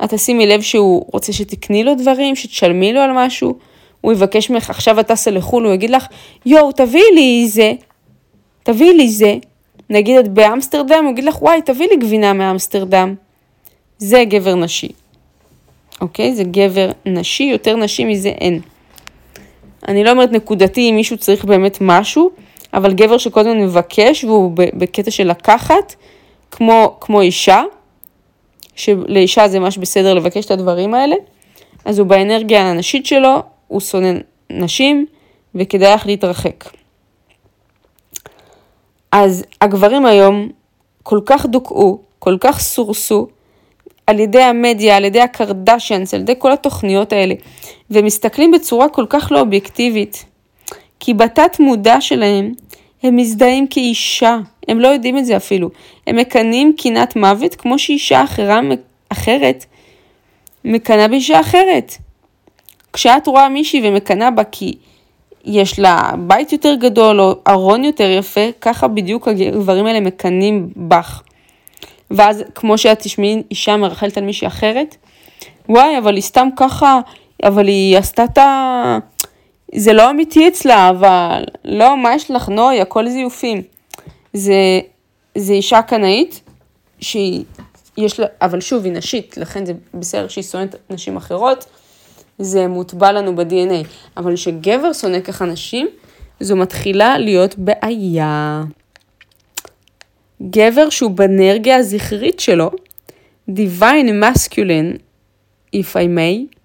את 0.04 0.14
תשימי 0.14 0.46
לב 0.46 0.60
שהוא 0.60 1.04
רוצה 1.12 1.32
שתקני 1.32 1.84
לו 1.84 1.94
דברים, 1.94 2.36
שתשלמי 2.36 2.92
לו 2.92 3.00
על 3.00 3.10
משהו, 3.14 3.58
הוא 4.00 4.12
יבקש 4.12 4.50
ממך, 4.50 4.70
עכשיו 4.70 5.00
את 5.00 5.06
טסה 5.06 5.30
לחו"ל, 5.30 5.64
הוא 5.64 5.74
יגיד 5.74 5.90
לך, 5.90 6.06
יואו, 6.46 6.72
תביאי 6.72 7.14
לי 7.14 7.48
זה, 7.48 7.72
תביאי 8.62 8.94
לי 8.94 9.08
זה. 9.08 9.36
נגיד 9.90 10.18
את 10.18 10.28
באמסטרדם, 10.28 11.04
הוא 11.04 11.12
יגיד 11.12 11.24
לך, 11.24 11.42
וואי, 11.42 11.62
תביאי 11.62 11.88
לי 11.88 11.96
גבינה 11.96 12.32
מאמסטרדם. 12.32 13.14
זה 13.98 14.24
גבר 14.24 14.54
נשי. 14.54 14.88
אוקיי? 16.00 16.34
זה 16.34 16.44
גבר 16.44 16.90
נשי, 17.06 17.42
יותר 17.42 17.76
נשי 17.76 18.04
מזה 18.04 18.28
אין. 18.28 18.60
אני 19.88 20.04
לא 20.04 20.10
אומרת 20.10 20.32
נקודתי 20.32 20.90
אם 20.90 20.96
מישהו 20.96 21.16
צריך 21.16 21.44
באמת 21.44 21.78
משהו, 21.80 22.30
אבל 22.74 22.92
גבר 22.92 23.18
שקודם 23.18 23.58
מבקש 23.58 24.24
והוא 24.24 24.52
בקטע 24.54 25.10
של 25.10 25.30
לקחת, 25.30 25.94
כמו, 26.50 26.96
כמו 27.00 27.20
אישה, 27.20 27.62
שלאישה 28.74 29.48
זה 29.48 29.58
ממש 29.58 29.78
בסדר 29.78 30.14
לבקש 30.14 30.44
את 30.44 30.50
הדברים 30.50 30.94
האלה, 30.94 31.16
אז 31.84 31.98
הוא 31.98 32.06
באנרגיה 32.06 32.70
הנשית 32.70 33.06
שלו, 33.06 33.42
הוא 33.68 33.80
שונא 33.80 34.12
נשים, 34.50 35.06
וכדאי 35.54 35.94
לך 35.94 36.06
להתרחק. 36.06 36.64
אז 39.12 39.44
הגברים 39.60 40.06
היום 40.06 40.48
כל 41.02 41.20
כך 41.26 41.46
דוכאו, 41.46 41.98
כל 42.18 42.36
כך 42.40 42.60
סורסו, 42.60 43.26
על 44.06 44.20
ידי 44.20 44.42
המדיה, 44.42 44.96
על 44.96 45.04
ידי 45.04 45.20
הקרדשיאנס, 45.20 46.14
על 46.14 46.20
ידי 46.20 46.34
כל 46.38 46.52
התוכניות 46.52 47.12
האלה, 47.12 47.34
ומסתכלים 47.90 48.50
בצורה 48.50 48.88
כל 48.88 49.06
כך 49.08 49.32
לא 49.32 49.40
אובייקטיבית, 49.40 50.24
כי 51.00 51.14
בתת 51.14 51.60
מודע 51.60 52.00
שלהם 52.00 52.52
הם 53.02 53.16
מזדהים 53.16 53.66
כאישה, 53.66 54.38
הם 54.68 54.80
לא 54.80 54.88
יודעים 54.88 55.18
את 55.18 55.26
זה 55.26 55.36
אפילו. 55.36 55.70
הם 56.06 56.16
מקנאים 56.16 56.72
קינת 56.76 57.16
מוות 57.16 57.54
כמו 57.54 57.78
שאישה 57.78 58.24
אחרה, 58.24 58.60
אחרת 59.08 59.64
מקנאה 60.64 61.08
באישה 61.08 61.40
אחרת. 61.40 61.92
כשאת 62.92 63.26
רואה 63.26 63.48
מישהי 63.48 63.88
ומקנאה 63.88 64.30
בה 64.30 64.44
כי 64.44 64.74
יש 65.44 65.78
לה 65.78 66.12
בית 66.18 66.52
יותר 66.52 66.74
גדול 66.74 67.20
או 67.20 67.34
ארון 67.48 67.84
יותר 67.84 68.10
יפה, 68.10 68.40
ככה 68.60 68.88
בדיוק 68.88 69.28
הגברים 69.28 69.86
האלה 69.86 70.00
מקנאים 70.00 70.68
בך. 70.76 71.22
ואז 72.10 72.44
כמו 72.54 72.78
שאת 72.78 72.98
תשמעי 72.98 73.42
אישה 73.50 73.76
מרחלת 73.76 74.18
על 74.18 74.24
מישהי 74.24 74.46
אחרת, 74.46 74.96
וואי, 75.68 75.98
אבל 75.98 76.14
היא 76.14 76.22
סתם 76.22 76.48
ככה, 76.56 77.00
אבל 77.44 77.66
היא 77.66 77.98
עשתה 77.98 78.24
את 78.24 78.38
ה... 78.38 78.98
זה 79.74 79.92
לא 79.92 80.10
אמיתי 80.10 80.48
אצלה, 80.48 80.90
אבל 80.90 81.44
לא, 81.64 81.96
מה 81.96 82.14
יש 82.14 82.30
לך, 82.30 82.48
נוי, 82.48 82.80
הכל 82.80 83.08
זיופים. 83.08 83.62
זה, 84.32 84.80
זה 85.34 85.52
אישה 85.52 85.82
קנאית, 85.82 86.40
שהיא, 87.00 87.44
יש 87.96 88.20
לה, 88.20 88.26
אבל 88.42 88.60
שוב, 88.60 88.84
היא 88.84 88.92
נשית, 88.92 89.36
לכן 89.36 89.66
זה 89.66 89.72
בסדר 89.94 90.28
שהיא 90.28 90.44
שונאת 90.44 90.74
נשים 90.90 91.16
אחרות, 91.16 91.64
זה 92.38 92.68
מוטבע 92.68 93.12
לנו 93.12 93.36
ב-DNA. 93.36 93.86
אבל 94.16 94.34
כשגבר 94.34 94.92
שונא 94.92 95.20
ככה 95.20 95.44
נשים, 95.44 95.88
זו 96.40 96.56
מתחילה 96.56 97.18
להיות 97.18 97.54
בעיה. 97.58 98.62
גבר 100.42 100.90
שהוא 100.90 101.10
באנרגיה 101.10 101.76
הזכרית 101.76 102.40
שלו, 102.40 102.70
divine 103.50 104.10
masculine, 104.22 104.98
if 105.76 105.94
I 105.94 106.06
may, 106.16 106.56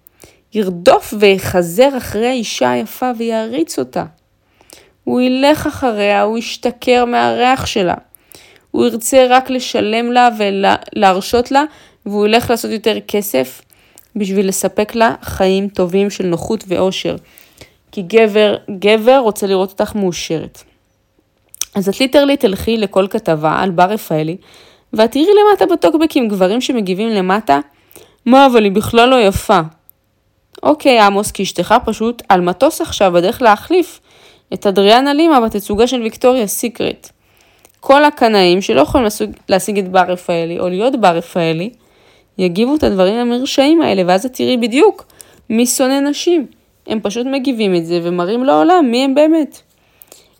ירדוף 0.54 1.14
ויחזר 1.20 1.98
אחרי 1.98 2.26
האישה 2.26 2.70
היפה 2.70 3.10
ויעריץ 3.18 3.78
אותה. 3.78 4.04
הוא 5.04 5.20
ילך 5.20 5.66
אחריה, 5.66 6.22
הוא 6.22 6.38
ישתכר 6.38 7.04
מהריח 7.04 7.66
שלה. 7.66 7.94
הוא 8.70 8.86
ירצה 8.86 9.26
רק 9.30 9.50
לשלם 9.50 10.12
לה 10.12 10.28
ולהרשות 10.38 11.50
לה 11.50 11.64
והוא 12.06 12.26
ילך 12.26 12.50
לעשות 12.50 12.70
יותר 12.70 12.96
כסף 13.08 13.62
בשביל 14.16 14.48
לספק 14.48 14.94
לה 14.94 15.14
חיים 15.22 15.68
טובים 15.68 16.10
של 16.10 16.26
נוחות 16.26 16.64
ואושר. 16.68 17.16
כי 17.92 18.02
גבר, 18.02 18.56
גבר 18.78 19.18
רוצה 19.18 19.46
לראות 19.46 19.70
אותך 19.70 19.94
מאושרת. 19.94 20.62
אז 21.74 21.88
את 21.88 22.00
ליטרלי 22.00 22.36
תלכי 22.36 22.76
לכל 22.76 23.06
כתבה 23.10 23.56
על 23.58 23.70
בר 23.70 23.84
רפאלי, 23.84 24.36
ואת 24.92 25.12
תראי 25.12 25.26
למטה 25.26 25.66
בטוקבקים 25.74 26.28
גברים 26.28 26.60
שמגיבים 26.60 27.08
למטה, 27.08 27.60
מה 28.26 28.46
אבל 28.46 28.64
היא 28.64 28.72
בכלל 28.72 29.08
לא 29.08 29.20
יפה. 29.20 29.60
אוקיי 30.62 31.00
עמוס, 31.00 31.30
כי 31.30 31.42
אשתך 31.42 31.74
פשוט 31.84 32.22
על 32.28 32.40
מטוס 32.40 32.80
עכשיו 32.80 33.12
בדרך 33.12 33.42
להחליף 33.42 34.00
את 34.54 34.66
אדריאנה 34.66 35.14
לימה 35.14 35.40
בתצוגה 35.40 35.86
של 35.86 36.02
ויקטוריה 36.02 36.46
סיקרט. 36.46 37.08
כל 37.80 38.04
הקנאים 38.04 38.62
שלא 38.62 38.80
יכולים 38.80 39.06
להשיג 39.48 39.78
את 39.78 39.88
בר 39.88 40.04
רפאלי 40.08 40.58
או 40.58 40.68
להיות 40.68 41.00
בר 41.00 41.16
רפאלי, 41.16 41.70
יגיבו 42.38 42.74
את 42.74 42.82
הדברים 42.82 43.14
המרשעים 43.14 43.82
האלה, 43.82 44.02
ואז 44.06 44.26
את 44.26 44.32
תראי 44.32 44.56
בדיוק 44.56 45.06
מי 45.50 45.66
שונא 45.66 46.00
נשים. 46.00 46.46
הם 46.86 47.00
פשוט 47.02 47.26
מגיבים 47.26 47.74
את 47.74 47.86
זה 47.86 48.00
ומראים 48.02 48.44
לעולם 48.44 48.84
מי 48.90 49.04
הם 49.04 49.14
באמת. 49.14 49.60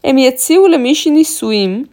הם 0.05 0.19
יציעו 0.19 0.69
למישהי 0.69 1.13
נישואים 1.13 1.85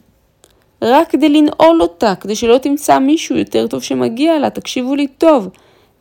רק 0.81 1.09
כדי 1.09 1.29
לנעול 1.29 1.81
אותה, 1.81 2.13
כדי 2.15 2.35
שלא 2.35 2.57
תמצא 2.57 2.99
מישהו 2.99 3.37
יותר 3.37 3.67
טוב 3.67 3.83
שמגיע 3.83 4.39
לה, 4.39 4.49
תקשיבו 4.49 4.95
לי 4.95 5.07
טוב. 5.07 5.49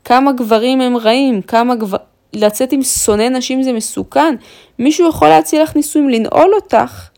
כמה 0.04 0.32
גברים 0.32 0.80
הם 0.80 0.96
רעים, 0.96 1.42
כמה 1.42 1.74
גבר... 1.74 1.98
לצאת 2.32 2.72
עם 2.72 2.82
שונא 2.82 3.28
נשים 3.28 3.62
זה 3.62 3.72
מסוכן. 3.72 4.34
מישהו 4.78 5.08
יכול 5.08 5.28
להציע 5.28 5.62
לך 5.62 5.76
נישואים, 5.76 6.08
לנעול 6.08 6.54
אותך, 6.54 7.08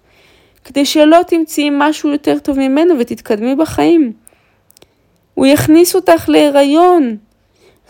כדי 0.64 0.84
שלא 0.84 1.18
תמצאי 1.26 1.68
משהו 1.72 2.10
יותר 2.10 2.38
טוב 2.38 2.58
ממנו 2.58 2.94
ותתקדמי 2.98 3.54
בחיים. 3.54 4.12
הוא 5.34 5.46
יכניס 5.46 5.94
אותך 5.94 6.28
להיריון, 6.28 7.16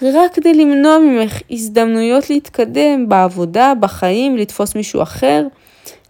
רק 0.03 0.35
כדי 0.35 0.55
למנוע 0.55 0.99
ממך 0.99 1.41
הזדמנויות 1.51 2.31
להתקדם 2.31 3.09
בעבודה, 3.09 3.73
בחיים, 3.81 4.37
לתפוס 4.37 4.75
מישהו 4.75 5.03
אחר, 5.03 5.47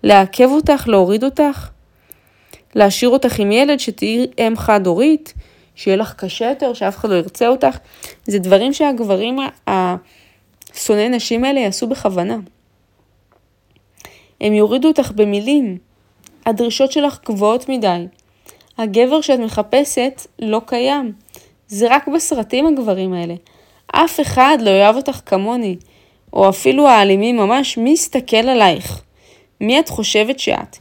לעכב 0.02 0.48
אותך, 0.50 0.88
להוריד 0.88 1.24
אותך, 1.24 1.68
להשאיר 2.74 3.10
אותך 3.10 3.38
עם 3.38 3.52
ילד, 3.52 3.80
שתהיי 3.80 4.26
אם 4.38 4.52
חד-הורית, 4.56 5.34
שיהיה 5.74 5.96
לך 5.96 6.14
קשה 6.14 6.48
יותר, 6.48 6.74
שאף 6.74 6.96
אחד 6.96 7.10
לא 7.10 7.14
ירצה 7.14 7.48
אותך. 7.48 7.78
זה 8.26 8.38
דברים 8.38 8.72
שהגברים 8.72 9.38
השונאי 9.66 11.08
נשים 11.08 11.44
האלה 11.44 11.60
יעשו 11.60 11.86
בכוונה. 11.86 12.36
הם 14.40 14.52
יורידו 14.52 14.88
אותך 14.88 15.12
במילים. 15.14 15.78
הדרישות 16.46 16.92
שלך 16.92 17.18
גבוהות 17.26 17.68
מדי. 17.68 18.06
הגבר 18.78 19.20
שאת 19.20 19.38
מחפשת 19.38 20.26
לא 20.38 20.60
קיים. 20.66 21.12
זה 21.72 21.86
רק 21.90 22.08
בסרטים 22.08 22.66
הגברים 22.66 23.12
האלה. 23.12 23.34
אף 23.86 24.20
אחד 24.20 24.58
לא 24.60 24.70
יאהב 24.70 24.96
אותך 24.96 25.20
כמוני, 25.26 25.76
או 26.32 26.48
אפילו 26.48 26.88
האלימים 26.88 27.36
ממש, 27.36 27.78
מי 27.78 27.90
יסתכל 27.90 28.36
עלייך? 28.36 29.02
מי 29.60 29.80
את 29.80 29.88
חושבת 29.88 30.38
שאת? 30.38 30.76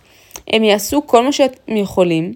הם 0.48 0.64
יעשו 0.64 1.08
כל 1.08 1.24
מה 1.24 1.32
שהם 1.32 1.50
יכולים, 1.68 2.34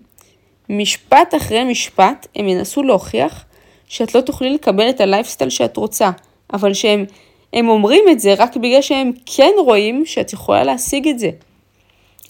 משפט 0.70 1.36
אחרי 1.36 1.64
משפט 1.64 2.28
הם 2.36 2.48
ינסו 2.48 2.84
להוכיח 2.84 3.46
שאת 3.88 4.16
לא 4.16 4.22
תוכלי 4.22 4.54
לקבל 4.54 4.90
את 4.90 5.02
הלייפסטייל 5.02 5.50
שאת 5.50 5.78
רוצה, 5.78 6.10
אבל 6.54 6.74
שהם 6.74 7.06
הם 7.54 7.70
אומרים 7.70 8.04
את 8.12 8.20
זה 8.20 8.34
רק 8.34 8.58
בגלל 8.58 8.82
שהם 8.82 9.12
כן 9.26 9.52
רואים 9.60 10.06
שאת 10.06 10.34
יכולה 10.34 10.64
להשיג 10.64 11.08
את 11.08 11.20
זה. 11.20 11.30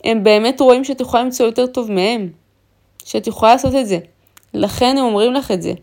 הם 0.04 0.24
באמת 0.24 0.62
רואים 0.62 0.84
שאת 0.84 1.02
יכולה 1.02 1.24
למצוא 1.24 1.46
יותר 1.46 1.68
טוב 1.68 1.92
מהם, 1.92 2.30
שאת 3.06 3.28
יכולה 3.28 3.52
לעשות 3.52 3.76
את 3.76 3.88
זה. 3.88 4.00
לכן 4.54 4.98
הם 4.98 5.06
אומרים 5.06 5.34
לך 5.34 5.52
את 5.52 5.62
זה. 5.62 5.74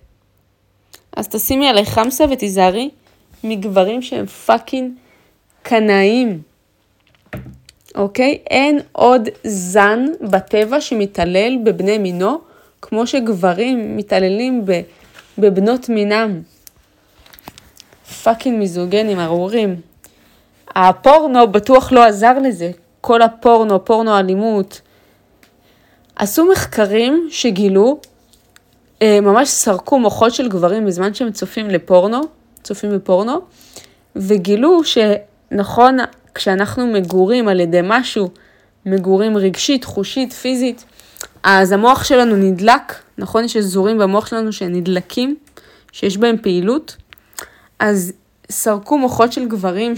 אז 1.17 1.29
תשימי 1.29 1.69
עליי 1.69 1.87
חמסה 1.87 2.25
ותיזהרי 2.31 2.91
מגברים 3.45 4.03
שהם 4.03 4.27
fucking 4.27 4.93
קנאים. 5.63 6.43
אוקיי? 7.95 8.39
אין 8.51 8.81
עוד 8.93 9.29
זן 9.45 10.07
בטבע 10.21 10.81
שמתעלל 10.81 11.59
בבני 11.65 11.99
מינו, 11.99 12.41
כמו 12.83 13.07
שגברים 13.07 13.97
מתעללים 13.97 14.65
בבנות 15.39 15.89
מינם. 15.89 16.43
fucking 18.23 18.59
מיזוגנים, 18.59 19.21
ארורים. 19.21 19.81
הפורנו 20.75 21.53
בטוח 21.53 21.93
לא 21.93 22.05
עזר 22.05 22.39
לזה. 22.39 22.71
כל 23.01 23.23
הפורנו, 23.23 23.85
פורנו 23.85 24.19
אלימות. 24.19 24.81
עשו 26.17 26.45
מחקרים 26.53 27.29
שגילו, 27.31 28.01
ממש 29.03 29.49
סרקו 29.49 29.99
מוחות 29.99 30.35
של 30.35 30.49
גברים 30.49 30.87
בזמן 30.87 31.15
שהם 31.15 31.33
צופים 31.33 31.69
לפורנו, 31.69 32.21
צופים 32.63 32.91
בפורנו, 32.91 33.41
וגילו 34.17 34.81
שנכון, 34.85 35.97
כשאנחנו 36.35 36.87
מגורים 36.87 37.49
על 37.49 37.61
ידי 37.61 37.81
משהו, 37.83 38.31
מגורים 38.87 39.37
רגשית, 39.37 39.85
חושית, 39.85 40.33
פיזית, 40.33 40.85
אז 41.43 41.73
המוח 41.73 42.05
שלנו 42.05 42.37
נדלק, 42.37 42.95
נכון? 43.19 43.45
יש 43.45 43.57
אזורים 43.57 43.99
במוח 43.99 44.27
שלנו 44.27 44.53
שנדלקים, 44.53 45.37
שיש 45.93 46.17
בהם 46.17 46.37
פעילות, 46.43 46.97
אז 47.79 48.13
סרקו 48.51 48.99
מוחות 48.99 49.33
של 49.33 49.49
גברים 49.49 49.95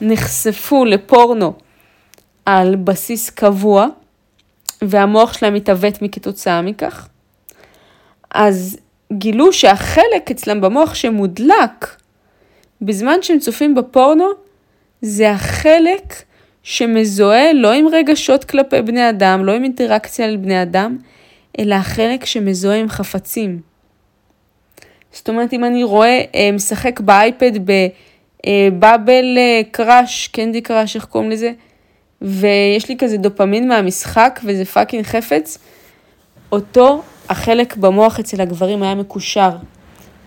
שנחשפו 0.00 0.84
לפורנו 0.84 1.52
על 2.46 2.76
בסיס 2.76 3.30
קבוע, 3.30 3.86
והמוח 4.82 5.32
שלהם 5.32 5.54
מתעוות 5.54 6.02
מכתוצאה 6.02 6.62
מכך, 6.62 7.08
אז 8.30 8.78
גילו 9.12 9.52
שהחלק 9.52 10.30
אצלם 10.30 10.60
במוח 10.60 10.94
שמודלק 10.94 11.96
בזמן 12.82 13.22
שהם 13.22 13.38
צופים 13.38 13.74
בפורנו, 13.74 14.24
זה 15.02 15.30
החלק 15.30 16.14
שמזוהה 16.62 17.52
לא 17.52 17.72
עם 17.72 17.88
רגשות 17.88 18.44
כלפי 18.44 18.82
בני 18.82 19.10
אדם, 19.10 19.44
לא 19.44 19.52
עם 19.52 19.64
אינטראקציה 19.64 20.26
על 20.26 20.36
בני 20.36 20.62
אדם, 20.62 20.98
אלא 21.58 21.74
החלק 21.74 22.24
שמזוהה 22.24 22.80
עם 22.80 22.88
חפצים. 22.88 23.60
זאת 25.12 25.28
אומרת, 25.28 25.52
אם 25.52 25.64
אני 25.64 25.82
רואה, 25.82 26.24
אה, 26.34 26.50
משחק 26.52 27.00
באייפד 27.00 27.52
ב 28.46 28.57
Bubble 28.57 29.24
Crush, 29.70 30.28
Candy 30.28 30.60
Crush, 30.60 30.96
איך 30.96 31.04
קוראים 31.04 31.30
לזה? 31.30 31.52
ויש 32.22 32.88
לי 32.88 32.96
כזה 32.98 33.16
דופמין 33.16 33.68
מהמשחק 33.68 34.40
וזה 34.44 34.64
fucking 34.64 35.04
חפץ, 35.04 35.58
אותו 36.52 37.02
החלק 37.28 37.76
במוח 37.76 38.20
אצל 38.20 38.40
הגברים 38.40 38.82
היה 38.82 38.94
מקושר. 38.94 39.50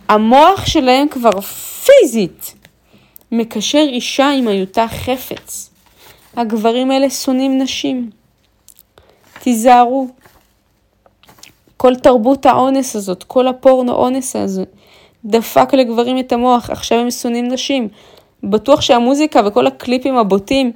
המוח 0.10 0.66
שלהם 0.66 1.08
כבר 1.08 1.42
פיזית 1.86 2.54
מקשר 3.32 3.86
אישה 3.90 4.30
עם 4.30 4.48
היותה 4.48 4.86
חפץ. 4.88 5.70
הגברים 6.36 6.92
האלה 6.92 7.10
שונאים 7.10 7.62
נשים. 7.62 8.10
תיזהרו. 9.40 10.08
כל 11.78 11.96
תרבות 11.96 12.46
האונס 12.46 12.96
הזאת, 12.96 13.24
כל 13.24 13.48
הפורנו 13.48 13.94
אונס 13.94 14.36
הזה, 14.36 14.64
דפק 15.26 15.74
לגברים 15.74 16.20
את 16.20 16.32
המוח, 16.32 16.70
עכשיו 16.70 16.98
הם 16.98 17.12
שונאים 17.12 17.48
נשים. 17.48 17.88
בטוח 18.44 18.82
שהמוזיקה 18.82 19.42
וכל 19.46 19.68
הקליפים 19.68 20.18
הבוטים 20.18 20.72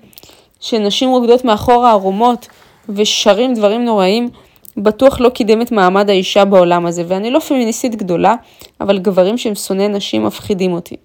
שנשים 0.59 1.09
רוקדות 1.09 1.45
מאחור 1.45 1.85
הערומות 1.85 2.47
ושרים 2.89 3.53
דברים 3.53 3.85
נוראים, 3.85 4.29
בטוח 4.77 5.19
לא 5.19 5.29
קידם 5.29 5.61
את 5.61 5.71
מעמד 5.71 6.09
האישה 6.09 6.45
בעולם 6.45 6.85
הזה, 6.85 7.03
ואני 7.07 7.31
לא 7.31 7.39
פמיניסטית 7.39 7.95
גדולה, 7.95 8.35
אבל 8.81 8.99
גברים 8.99 9.37
שהם 9.37 9.55
שונאי 9.55 9.87
נשים 9.87 10.25
מפחידים 10.25 10.73
אותי. 10.73 10.95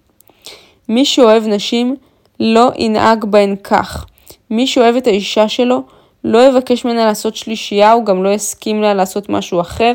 מי 0.89 1.05
שאוהב 1.05 1.47
נשים 1.47 1.97
לא 2.41 2.71
ינהג 2.77 3.25
בהן 3.25 3.57
כך. 3.65 4.07
מי 4.51 4.67
שאוהב 4.67 4.97
את 4.97 5.07
האישה 5.07 5.49
שלו 5.49 5.83
לא 6.25 6.49
יבקש 6.49 6.85
ממנה 6.85 7.05
לעשות 7.05 7.37
שלישייה, 7.37 7.93
הוא 7.93 8.05
גם 8.05 8.25
לא 8.25 8.29
יסכים 8.29 8.83
לה 8.83 8.95
לעשות 8.95 9.29
משהו 9.29 9.61
אחר. 9.61 9.93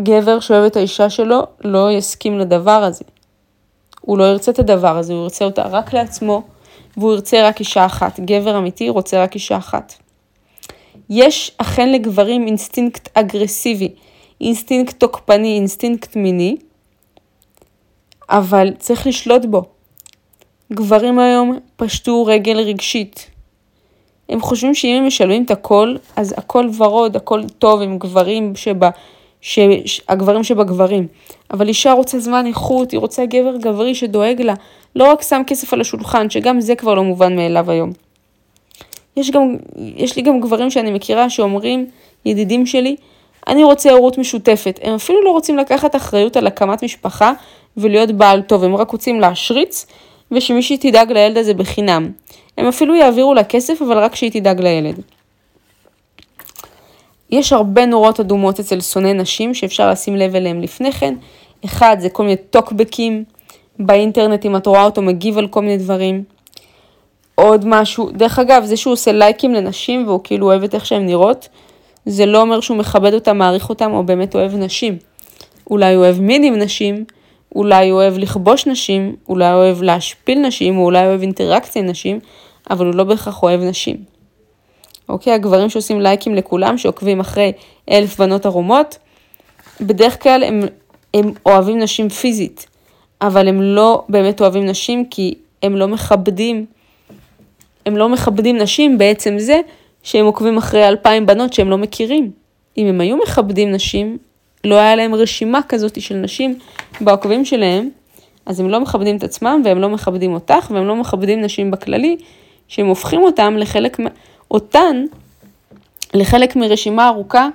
גבר 0.00 0.40
שאוהב 0.40 0.64
את 0.64 0.76
האישה 0.76 1.10
שלו 1.10 1.42
לא 1.64 1.92
יסכים 1.92 2.38
לדבר 2.38 2.70
הזה. 2.70 3.04
הוא 4.00 4.18
לא 4.18 4.24
ירצה 4.24 4.50
את 4.50 4.58
הדבר 4.58 4.98
הזה, 4.98 5.12
הוא 5.12 5.22
ירצה 5.22 5.44
אותה 5.44 5.62
רק 5.62 5.92
לעצמו, 5.92 6.42
והוא 6.96 7.12
ירצה 7.12 7.48
רק 7.48 7.60
אישה 7.60 7.86
אחת. 7.86 8.20
גבר 8.20 8.58
אמיתי 8.58 8.88
רוצה 8.88 9.22
רק 9.22 9.34
אישה 9.34 9.56
אחת. 9.56 9.94
יש 11.10 11.52
אכן 11.58 11.92
לגברים 11.92 12.46
אינסטינקט 12.46 13.08
אגרסיבי, 13.14 13.88
אינסטינקט 14.40 15.00
תוקפני, 15.00 15.54
אינסטינקט 15.56 16.16
מיני, 16.16 16.56
אבל 18.30 18.72
צריך 18.78 19.06
לשלוט 19.06 19.44
בו. 19.44 19.62
גברים 20.72 21.18
היום 21.18 21.58
פשטו 21.76 22.24
רגל 22.24 22.60
רגשית. 22.60 23.30
הם 24.28 24.40
חושבים 24.40 24.74
שאם 24.74 24.96
הם 24.96 25.06
משלמים 25.06 25.44
את 25.44 25.50
הכל, 25.50 25.96
אז 26.16 26.34
הכל 26.36 26.68
ורוד, 26.78 27.16
הכל 27.16 27.42
טוב, 27.58 27.82
הם 27.82 27.98
גברים 27.98 28.56
שבה, 28.56 28.90
ש... 29.40 29.58
הגברים 30.08 30.44
שבגברים. 30.44 31.06
אבל 31.50 31.68
אישה 31.68 31.92
רוצה 31.92 32.18
זמן 32.18 32.46
איכות, 32.46 32.90
היא 32.90 33.00
רוצה 33.00 33.26
גבר 33.26 33.56
גברי 33.56 33.94
שדואג 33.94 34.42
לה, 34.42 34.54
לא 34.96 35.10
רק 35.10 35.22
שם 35.22 35.42
כסף 35.46 35.72
על 35.72 35.80
השולחן, 35.80 36.30
שגם 36.30 36.60
זה 36.60 36.74
כבר 36.74 36.94
לא 36.94 37.04
מובן 37.04 37.36
מאליו 37.36 37.70
היום. 37.70 37.92
יש, 39.18 39.30
גם, 39.30 39.56
יש 39.76 40.16
לי 40.16 40.22
גם 40.22 40.40
גברים 40.40 40.70
שאני 40.70 40.90
מכירה 40.90 41.30
שאומרים, 41.30 41.86
ידידים 42.24 42.66
שלי, 42.66 42.96
אני 43.48 43.64
רוצה 43.64 43.92
הורות 43.92 44.18
משותפת. 44.18 44.80
הם 44.82 44.94
אפילו 44.94 45.24
לא 45.24 45.30
רוצים 45.30 45.56
לקחת 45.56 45.96
אחריות 45.96 46.36
על 46.36 46.46
הקמת 46.46 46.82
משפחה 46.82 47.32
ולהיות 47.76 48.12
בעל 48.12 48.42
טוב, 48.42 48.64
הם 48.64 48.76
רק 48.76 48.90
רוצים 48.90 49.20
להשריץ 49.20 49.86
ושמישהי 50.32 50.76
תדאג 50.76 51.12
לילד 51.12 51.36
הזה 51.36 51.54
בחינם. 51.54 52.10
הם 52.58 52.66
אפילו 52.66 52.94
יעבירו 52.94 53.34
לה 53.34 53.44
כסף, 53.44 53.82
אבל 53.82 53.98
רק 53.98 54.14
שהיא 54.14 54.30
תדאג 54.30 54.60
לילד. 54.60 55.00
יש 57.30 57.52
הרבה 57.52 57.86
נורות 57.86 58.20
אדומות 58.20 58.60
אצל 58.60 58.80
שונאי 58.80 59.12
נשים 59.12 59.54
שאפשר 59.54 59.90
לשים 59.90 60.16
לב 60.16 60.34
אליהם 60.34 60.60
לפני 60.62 60.92
כן. 60.92 61.14
אחד, 61.64 61.96
זה 62.00 62.08
כל 62.08 62.22
מיני 62.22 62.36
טוקבקים 62.50 63.24
באינטרנט, 63.78 64.46
אם 64.46 64.56
את 64.56 64.66
רואה 64.66 64.84
אותו 64.84 65.02
מגיב 65.02 65.38
על 65.38 65.48
כל 65.48 65.60
מיני 65.60 65.76
דברים. 65.76 66.24
עוד 67.40 67.64
משהו, 67.66 68.10
דרך 68.10 68.38
אגב, 68.38 68.64
זה 68.64 68.76
שהוא 68.76 68.92
עושה 68.92 69.12
לייקים 69.12 69.54
לנשים 69.54 70.06
והוא 70.06 70.20
כאילו 70.24 70.46
אוהב 70.46 70.62
את 70.62 70.74
איך 70.74 70.86
שהן 70.86 71.06
נראות, 71.06 71.48
זה 72.06 72.26
לא 72.26 72.40
אומר 72.40 72.60
שהוא 72.60 72.76
מכבד 72.76 73.14
אותם, 73.14 73.38
מעריך 73.38 73.68
אותם 73.68 73.92
או 73.92 74.02
באמת 74.02 74.34
אוהב 74.34 74.54
נשים. 74.54 74.98
אולי 75.70 75.94
הוא 75.94 76.04
אוהב 76.04 76.20
מין 76.20 76.44
עם 76.44 76.54
נשים, 76.54 77.04
אולי 77.54 77.88
הוא 77.88 78.00
אוהב 78.00 78.18
לכבוש 78.18 78.66
נשים, 78.66 79.16
אולי 79.28 79.50
הוא 79.50 79.54
אוהב 79.54 79.82
להשפיל 79.82 80.38
נשים, 80.38 80.78
או 80.78 80.84
אולי 80.84 80.98
הוא 80.98 81.08
אוהב 81.08 81.20
אינטראקציה 81.20 81.82
עם 81.82 81.88
נשים, 81.88 82.20
אבל 82.70 82.86
הוא 82.86 82.94
לא 82.94 83.04
בהכרח 83.04 83.42
אוהב 83.42 83.60
נשים. 83.60 83.96
אוקיי, 85.08 85.32
הגברים 85.32 85.70
שעושים 85.70 86.00
לייקים 86.00 86.34
לכולם, 86.34 86.78
שעוקבים 86.78 87.20
אחרי 87.20 87.52
אלף 87.90 88.20
בנות 88.20 88.46
ערומות, 88.46 88.98
בדרך 89.80 90.22
כלל 90.22 90.42
הם, 90.44 90.60
הם 91.14 91.32
אוהבים 91.46 91.78
נשים 91.78 92.08
פיזית, 92.08 92.66
אבל 93.20 93.48
הם 93.48 93.62
לא 93.62 94.04
באמת 94.08 94.40
אוהבים 94.40 94.66
נשים 94.66 95.04
כי 95.10 95.34
הם 95.62 95.76
לא 95.76 95.88
מכבדים, 95.88 96.66
הם 97.88 97.96
לא 97.96 98.08
מכבדים 98.08 98.56
נשים 98.56 98.98
בעצם 98.98 99.38
זה 99.38 99.60
שהם 100.02 100.26
עוקבים 100.26 100.56
אחרי 100.56 100.88
אלפיים 100.88 101.26
בנות 101.26 101.52
שהם 101.52 101.70
לא 101.70 101.78
מכירים. 101.78 102.30
אם 102.78 102.86
הם 102.86 103.00
היו 103.00 103.16
מכבדים 103.16 103.72
נשים, 103.72 104.18
לא 104.64 104.74
היה 104.74 104.96
להם 104.96 105.14
רשימה 105.14 105.60
כזאת 105.68 106.00
של 106.00 106.14
נשים 106.14 106.58
בעוקבים 107.00 107.44
שלהם, 107.44 107.88
אז 108.46 108.60
הם 108.60 108.68
לא 108.68 108.80
מכבדים 108.80 109.16
את 109.16 109.22
עצמם 109.22 109.62
והם 109.64 109.78
לא 109.78 109.88
מכבדים 109.88 110.34
אותך 110.34 110.70
והם 110.70 110.86
לא 110.86 110.96
מכבדים 110.96 111.40
נשים 111.40 111.70
בכללי, 111.70 112.16
שהם 112.68 112.86
הופכים 112.86 113.22
אותם 113.22 113.56
לחלק, 113.56 113.96
אותן 114.50 115.04
לחלק 116.14 116.56
מרשימה 116.56 117.08
ארוכה 117.08 117.48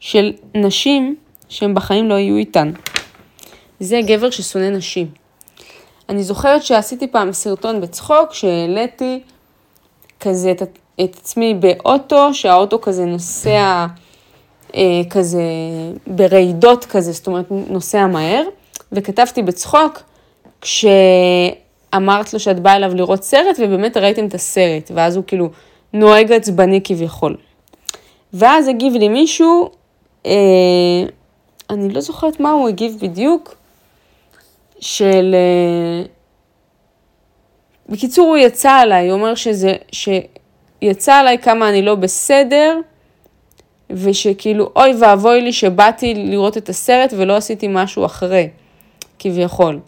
של 0.00 0.32
נשים 0.54 1.16
שהם 1.48 1.74
בחיים 1.74 2.08
לא 2.08 2.14
יהיו 2.14 2.36
איתן. 2.36 2.72
זה 3.80 4.00
גבר 4.06 4.30
ששונא 4.30 4.70
נשים. 4.70 5.06
אני 6.08 6.22
זוכרת 6.22 6.62
שעשיתי 6.62 7.06
פעם 7.06 7.32
סרטון 7.32 7.80
בצחוק, 7.80 8.32
שהעליתי 8.32 9.20
כזה 10.20 10.50
את, 10.50 10.62
את 11.04 11.16
עצמי 11.20 11.54
באוטו, 11.54 12.34
שהאוטו 12.34 12.80
כזה 12.80 13.04
נוסע 13.04 13.86
אה, 14.74 15.00
כזה 15.10 15.42
ברעידות 16.06 16.84
כזה, 16.84 17.12
זאת 17.12 17.26
אומרת 17.26 17.46
נוסע 17.50 18.06
מהר, 18.06 18.42
וכתבתי 18.92 19.42
בצחוק, 19.42 20.02
כשאמרת 20.60 22.32
לו 22.32 22.40
שאת 22.40 22.60
באה 22.60 22.76
אליו 22.76 22.94
לראות 22.94 23.22
סרט, 23.22 23.56
ובאמת 23.58 23.96
ראיתם 23.96 24.26
את 24.26 24.34
הסרט, 24.34 24.90
ואז 24.94 25.16
הוא 25.16 25.24
כאילו 25.26 25.48
נוהג 25.92 26.32
עצבני 26.32 26.80
כביכול. 26.84 27.36
ואז 28.32 28.68
הגיב 28.68 28.92
לי 28.92 29.08
מישהו, 29.08 29.70
אה, 30.26 30.32
אני 31.70 31.88
לא 31.88 32.00
זוכרת 32.00 32.40
מה 32.40 32.50
הוא 32.50 32.68
הגיב 32.68 32.96
בדיוק, 33.00 33.54
של... 34.80 35.34
אה, 35.34 36.17
בקיצור, 37.88 38.28
הוא 38.28 38.36
יצא 38.36 38.70
עליי, 38.70 39.08
הוא 39.08 39.18
אומר 39.18 39.34
שזה, 39.34 39.74
שיצא 39.92 41.14
עליי 41.14 41.38
כמה 41.38 41.68
אני 41.68 41.82
לא 41.82 41.94
בסדר, 41.94 42.80
ושכאילו, 43.90 44.70
אוי 44.76 44.94
ואבוי 45.00 45.40
לי 45.40 45.52
שבאתי 45.52 46.14
לראות 46.14 46.56
את 46.56 46.68
הסרט 46.68 47.14
ולא 47.16 47.36
עשיתי 47.36 47.66
משהו 47.70 48.04
אחרי, 48.04 48.48
כביכול. 49.18 49.80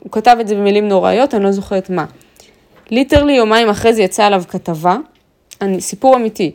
הוא 0.00 0.12
כתב 0.12 0.36
את 0.40 0.48
זה 0.48 0.54
במילים 0.54 0.88
נוראיות, 0.88 1.34
אני 1.34 1.44
לא 1.44 1.52
זוכרת 1.52 1.90
מה. 1.90 2.04
ליטרלי 2.90 3.32
יומיים 3.32 3.68
אחרי 3.68 3.94
זה 3.94 4.02
יצאה 4.02 4.26
עליו 4.26 4.42
כתבה, 4.48 4.96
אני, 5.60 5.80
סיפור 5.80 6.16
אמיתי. 6.16 6.52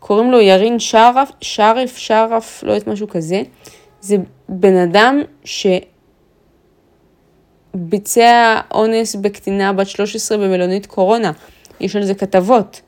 קוראים 0.00 0.30
לו 0.30 0.40
ירין 0.40 0.78
שרף, 0.78 1.30
שרף, 1.40 1.96
שרף, 1.96 2.62
לא 2.62 2.72
יודעת 2.72 2.88
משהו 2.88 3.08
כזה. 3.08 3.42
זה 4.00 4.16
בן 4.48 4.76
אדם 4.76 5.22
שביצע 7.74 8.60
אונס 8.74 9.14
בקטינה 9.14 9.72
בת 9.72 9.86
13 9.86 10.38
במלונית 10.38 10.86
קורונה. 10.86 11.32
יש 11.80 11.96
על 11.96 12.04
זה 12.04 12.14
כתבות. 12.14 12.80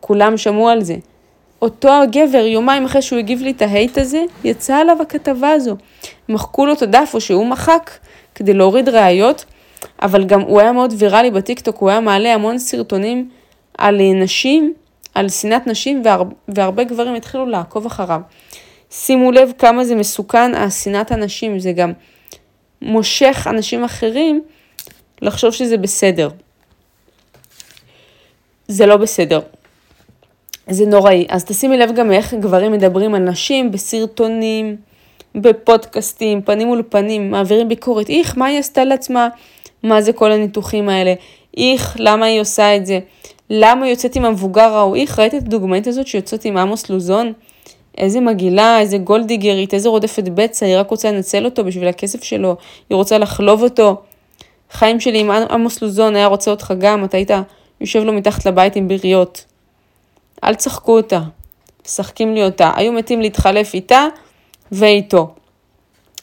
כולם 0.00 0.36
שמעו 0.36 0.68
על 0.68 0.82
זה. 0.82 0.96
אותו 1.62 2.02
הגבר, 2.02 2.44
יומיים 2.46 2.84
אחרי 2.84 3.02
שהוא 3.02 3.18
הגיב 3.18 3.42
לי 3.42 3.50
את 3.50 3.62
ההייט 3.62 3.98
הזה, 3.98 4.22
יצא 4.44 4.76
עליו 4.76 4.96
הכתבה 5.02 5.50
הזו. 5.50 5.76
מחקו 6.28 6.66
לו 6.66 6.72
את 6.72 6.82
הדף 6.82 7.10
או 7.14 7.20
שהוא 7.20 7.46
מחק 7.46 7.90
כדי 8.34 8.54
להוריד 8.54 8.88
ראיות, 8.88 9.44
אבל 10.02 10.24
גם 10.24 10.40
הוא 10.40 10.60
היה 10.60 10.72
מאוד 10.72 10.94
ויראלי 10.98 11.30
בטיקטוק, 11.30 11.76
הוא 11.76 11.90
היה 11.90 12.00
מעלה 12.00 12.34
המון 12.34 12.58
סרטונים 12.58 13.28
על 13.78 14.00
נשים, 14.14 14.72
על 15.14 15.28
שנאת 15.28 15.66
נשים, 15.66 16.02
והר, 16.04 16.22
והרבה 16.48 16.84
גברים 16.84 17.14
התחילו 17.14 17.46
לעקוב 17.46 17.86
אחריו. 17.86 18.20
שימו 18.90 19.32
לב 19.32 19.52
כמה 19.58 19.84
זה 19.84 19.94
מסוכן, 19.94 20.54
השנאת 20.54 21.12
הנשים, 21.12 21.58
זה 21.58 21.72
גם 21.72 21.92
מושך 22.82 23.46
אנשים 23.50 23.84
אחרים 23.84 24.42
לחשוב 25.22 25.50
שזה 25.50 25.76
בסדר. 25.76 26.28
זה 28.68 28.86
לא 28.86 28.96
בסדר. 28.96 29.40
זה 30.70 30.86
נוראי. 30.86 31.26
אז 31.28 31.44
תשימי 31.44 31.76
לב 31.76 31.94
גם 31.94 32.12
איך 32.12 32.34
גברים 32.34 32.72
מדברים 32.72 33.14
על 33.14 33.22
נשים 33.22 33.70
בסרטונים, 33.70 34.76
בפודקאסטים, 35.34 36.42
פנים 36.42 36.66
מול 36.66 36.82
פנים, 36.88 37.30
מעבירים 37.30 37.68
ביקורת. 37.68 38.08
איך, 38.08 38.38
מה 38.38 38.46
היא 38.46 38.58
עשתה 38.58 38.84
לעצמה? 38.84 39.28
מה 39.82 40.02
זה 40.02 40.12
כל 40.12 40.32
הניתוחים 40.32 40.88
האלה? 40.88 41.14
איך, 41.56 41.96
למה 41.98 42.26
היא 42.26 42.40
עושה 42.40 42.76
את 42.76 42.86
זה? 42.86 42.98
למה 43.50 43.84
היא 43.84 43.92
יוצאת 43.92 44.16
עם 44.16 44.24
המבוגר 44.24 44.74
ההוא? 44.74 44.96
איך, 44.96 45.18
ראית 45.18 45.34
את 45.34 45.42
הדוגמנית 45.42 45.86
הזאת 45.86 46.06
שיוצאת 46.06 46.44
עם 46.44 46.56
עמוס 46.56 46.90
לוזון? 46.90 47.32
איזה 48.00 48.20
מגעילה, 48.20 48.80
איזה 48.80 48.98
גולדיגרית, 48.98 49.74
איזה 49.74 49.88
רודפת 49.88 50.24
בצע, 50.28 50.66
היא 50.66 50.76
רק 50.76 50.90
רוצה 50.90 51.12
לנצל 51.12 51.44
אותו 51.44 51.64
בשביל 51.64 51.88
הכסף 51.88 52.22
שלו, 52.22 52.56
היא 52.90 52.96
רוצה 52.96 53.18
לחלוב 53.18 53.62
אותו. 53.62 54.02
חיים 54.70 55.00
שלי 55.00 55.18
עם 55.18 55.30
עמוס 55.30 55.82
לוזון 55.82 56.16
היה 56.16 56.26
רוצה 56.26 56.50
אותך 56.50 56.74
גם, 56.78 57.04
אתה 57.04 57.16
היית 57.16 57.30
יושב 57.80 58.02
לו 58.02 58.12
מתחת 58.12 58.46
לבית 58.46 58.76
עם 58.76 58.88
ביריות. 58.88 59.44
אל 60.44 60.54
תשחקו 60.54 60.96
אותה, 60.96 61.20
משחקים 61.86 62.34
לי 62.34 62.44
אותה. 62.44 62.72
היו 62.76 62.92
מתים 62.92 63.20
להתחלף 63.20 63.74
איתה 63.74 64.06
ואיתו. 64.72 65.34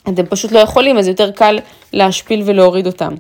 אתם 0.10 0.26
פשוט 0.26 0.52
לא 0.52 0.60
יכולים, 0.60 0.98
אז 0.98 1.08
יותר 1.08 1.32
קל 1.32 1.60
להשפיל 1.94 2.42
ולהוריד 2.46 2.88
אותם. 2.88 3.16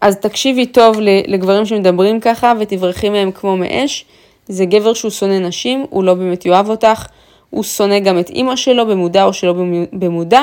אז 0.00 0.16
תקשיבי 0.16 0.66
טוב 0.66 0.96
לגברים 1.00 1.66
שמדברים 1.66 2.20
ככה 2.20 2.52
ותברכי 2.60 3.08
מהם 3.08 3.32
כמו 3.32 3.56
מאש. 3.56 4.04
זה 4.48 4.64
גבר 4.64 4.94
שהוא 4.94 5.10
שונא 5.10 5.38
נשים, 5.38 5.86
הוא 5.90 6.04
לא 6.04 6.14
באמת 6.14 6.46
יאהב 6.46 6.70
אותך, 6.70 7.06
הוא 7.54 7.62
שונא 7.62 7.98
גם 7.98 8.18
את 8.18 8.30
אימא 8.30 8.56
שלו 8.56 8.86
במודע 8.86 9.24
או 9.24 9.32
שלא 9.32 9.54
במודע, 9.92 10.42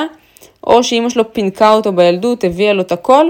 או 0.66 0.84
שאימא 0.84 1.08
שלו 1.08 1.32
פינקה 1.32 1.72
אותו 1.72 1.92
בילדות, 1.92 2.44
הביאה 2.44 2.72
לו 2.72 2.82
את 2.82 2.92
הכל, 2.92 3.26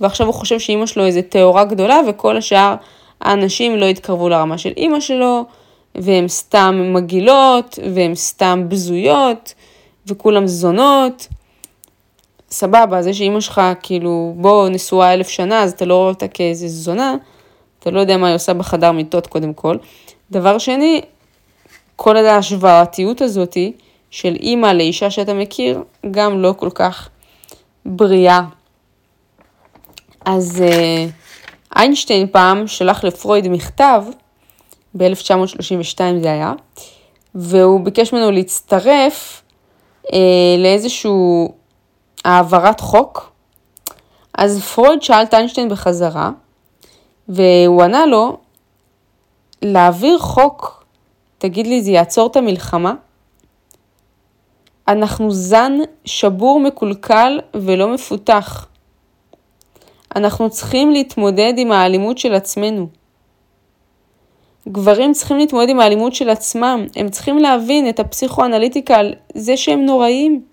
ועכשיו 0.00 0.26
הוא 0.26 0.34
חושב 0.34 0.58
שאימא 0.58 0.86
שלו 0.86 1.06
איזה 1.06 1.22
טהורה 1.22 1.64
גדולה, 1.64 2.00
וכל 2.08 2.36
השאר 2.36 2.74
האנשים 3.20 3.76
לא 3.76 3.86
יתקרבו 3.86 4.28
לרמה 4.28 4.58
של 4.58 4.72
אימא 4.76 5.00
שלו, 5.00 5.44
והן 5.94 6.28
סתם 6.28 6.92
מגעילות, 6.94 7.78
והן 7.94 8.14
סתם 8.14 8.64
בזויות, 8.68 9.54
וכולם 10.06 10.46
זונות. 10.46 11.28
סבבה, 12.50 13.02
זה 13.02 13.14
שאימא 13.14 13.40
שלך 13.40 13.60
כאילו, 13.82 14.34
בוא, 14.36 14.68
נשואה 14.68 15.14
אלף 15.14 15.28
שנה, 15.28 15.62
אז 15.62 15.72
אתה 15.72 15.84
לא 15.84 15.94
רואה 15.94 16.08
אותה 16.08 16.28
כאיזה 16.28 16.68
זונה, 16.68 17.14
אתה 17.78 17.90
לא 17.90 18.00
יודע 18.00 18.16
מה 18.16 18.26
היא 18.26 18.34
עושה 18.34 18.54
בחדר 18.54 18.92
מיטות 18.92 19.26
קודם 19.26 19.52
כל. 19.52 19.76
דבר 20.30 20.58
שני, 20.58 21.00
כל 22.02 22.16
ההשוואתיות 22.16 23.20
הזאתי 23.20 23.72
של 24.10 24.34
אימא 24.34 24.66
לאישה 24.66 25.10
שאתה 25.10 25.34
מכיר, 25.34 25.82
גם 26.10 26.42
לא 26.42 26.54
כל 26.56 26.70
כך 26.70 27.08
בריאה. 27.86 28.40
אז 30.24 30.62
אה, 30.62 31.06
איינשטיין 31.76 32.26
פעם 32.32 32.66
שלח 32.66 33.04
לפרויד 33.04 33.48
מכתב, 33.48 34.04
ב-1932 34.94 36.00
זה 36.22 36.32
היה, 36.32 36.52
והוא 37.34 37.80
ביקש 37.80 38.12
ממנו 38.12 38.30
להצטרף 38.30 39.42
אה, 40.12 40.18
לאיזשהו 40.58 41.54
העברת 42.24 42.80
חוק. 42.80 43.32
אז 44.38 44.62
פרויד 44.62 45.02
שאל 45.02 45.22
את 45.22 45.34
איינשטיין 45.34 45.68
בחזרה, 45.68 46.30
והוא 47.28 47.82
ענה 47.82 48.06
לו, 48.06 48.36
להעביר 49.62 50.18
חוק, 50.18 50.81
תגיד 51.42 51.66
לי, 51.66 51.82
זה 51.82 51.90
יעצור 51.90 52.26
את 52.26 52.36
המלחמה? 52.36 52.94
אנחנו 54.88 55.30
זן 55.30 55.72
שבור 56.04 56.60
מקולקל 56.60 57.40
ולא 57.54 57.94
מפותח. 57.94 58.66
אנחנו 60.16 60.50
צריכים 60.50 60.90
להתמודד 60.90 61.52
עם 61.56 61.72
האלימות 61.72 62.18
של 62.18 62.34
עצמנו. 62.34 62.86
גברים 64.68 65.12
צריכים 65.12 65.36
להתמודד 65.36 65.68
עם 65.68 65.80
האלימות 65.80 66.14
של 66.14 66.30
עצמם, 66.30 66.86
הם 66.96 67.08
צריכים 67.08 67.38
להבין 67.38 67.88
את 67.88 68.00
הפסיכואנליטיקה 68.00 68.96
על 68.96 69.14
זה 69.34 69.56
שהם 69.56 69.86
נוראים. 69.86 70.44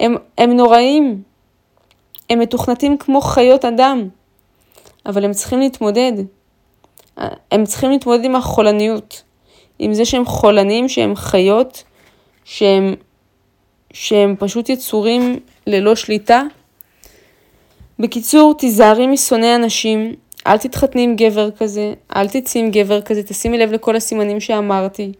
הם, 0.00 0.16
הם 0.38 0.50
נוראים. 0.50 1.22
הם 2.30 2.38
מתוכנתים 2.38 2.98
כמו 2.98 3.20
חיות 3.20 3.64
אדם, 3.64 4.08
אבל 5.06 5.24
הם 5.24 5.32
צריכים 5.32 5.60
להתמודד. 5.60 6.12
הם 7.50 7.64
צריכים 7.64 7.90
להתמודד 7.90 8.24
עם 8.24 8.36
החולניות, 8.36 9.22
עם 9.78 9.94
זה 9.94 10.04
שהם 10.04 10.24
חולנים, 10.24 10.88
שהם 10.88 11.16
חיות, 11.16 11.84
שהם, 12.44 12.94
שהם 13.92 14.36
פשוט 14.38 14.68
יצורים 14.68 15.38
ללא 15.66 15.94
שליטה. 15.94 16.42
בקיצור, 17.98 18.54
תיזהרי 18.58 19.06
משונאי 19.06 19.54
אנשים, 19.54 20.14
אל 20.46 20.58
תתחתני 20.58 21.02
עם 21.02 21.16
גבר 21.16 21.50
כזה, 21.50 21.94
אל 22.16 22.28
תצאי 22.28 22.60
עם 22.60 22.70
גבר 22.70 23.00
כזה, 23.00 23.22
תשימי 23.22 23.58
לב 23.58 23.72
לכל 23.72 23.96
הסימנים 23.96 24.40
שאמרתי. 24.40 25.12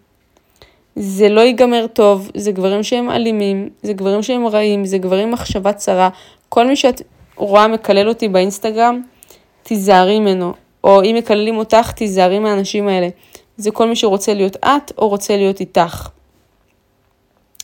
זה 0.97 1.29
לא 1.29 1.41
ייגמר 1.41 1.87
טוב, 1.87 2.31
זה 2.35 2.53
גברים 2.53 2.83
שהם 2.83 3.11
אלימים, 3.11 3.69
זה 3.83 3.93
גברים 3.93 4.23
שהם 4.23 4.47
רעים, 4.47 4.85
זה 4.85 4.99
גברים 4.99 5.31
מחשבה 5.31 5.73
צרה. 5.73 6.09
כל 6.49 6.67
מי 6.67 6.77
שאת 6.77 7.03
רואה 7.37 7.69
מקלל 7.69 8.09
אותי 8.09 8.29
באינסטגרם, 8.29 9.03
תיזהרי 9.63 10.19
ממנו. 10.19 10.53
או 10.85 11.03
אם 11.03 11.15
מקללים 11.19 11.57
אותך, 11.57 11.91
תיזהרי 11.91 12.39
מהאנשים 12.39 12.89
האלה. 12.89 13.09
זה 13.57 13.71
כל 13.71 13.89
מי 13.89 13.97
שרוצה 13.97 14.35
להיות 14.35 14.57
את 14.57 14.93
או 14.99 15.09
רוצה 15.09 15.37
להיות 15.37 15.61
איתך. 15.61 16.09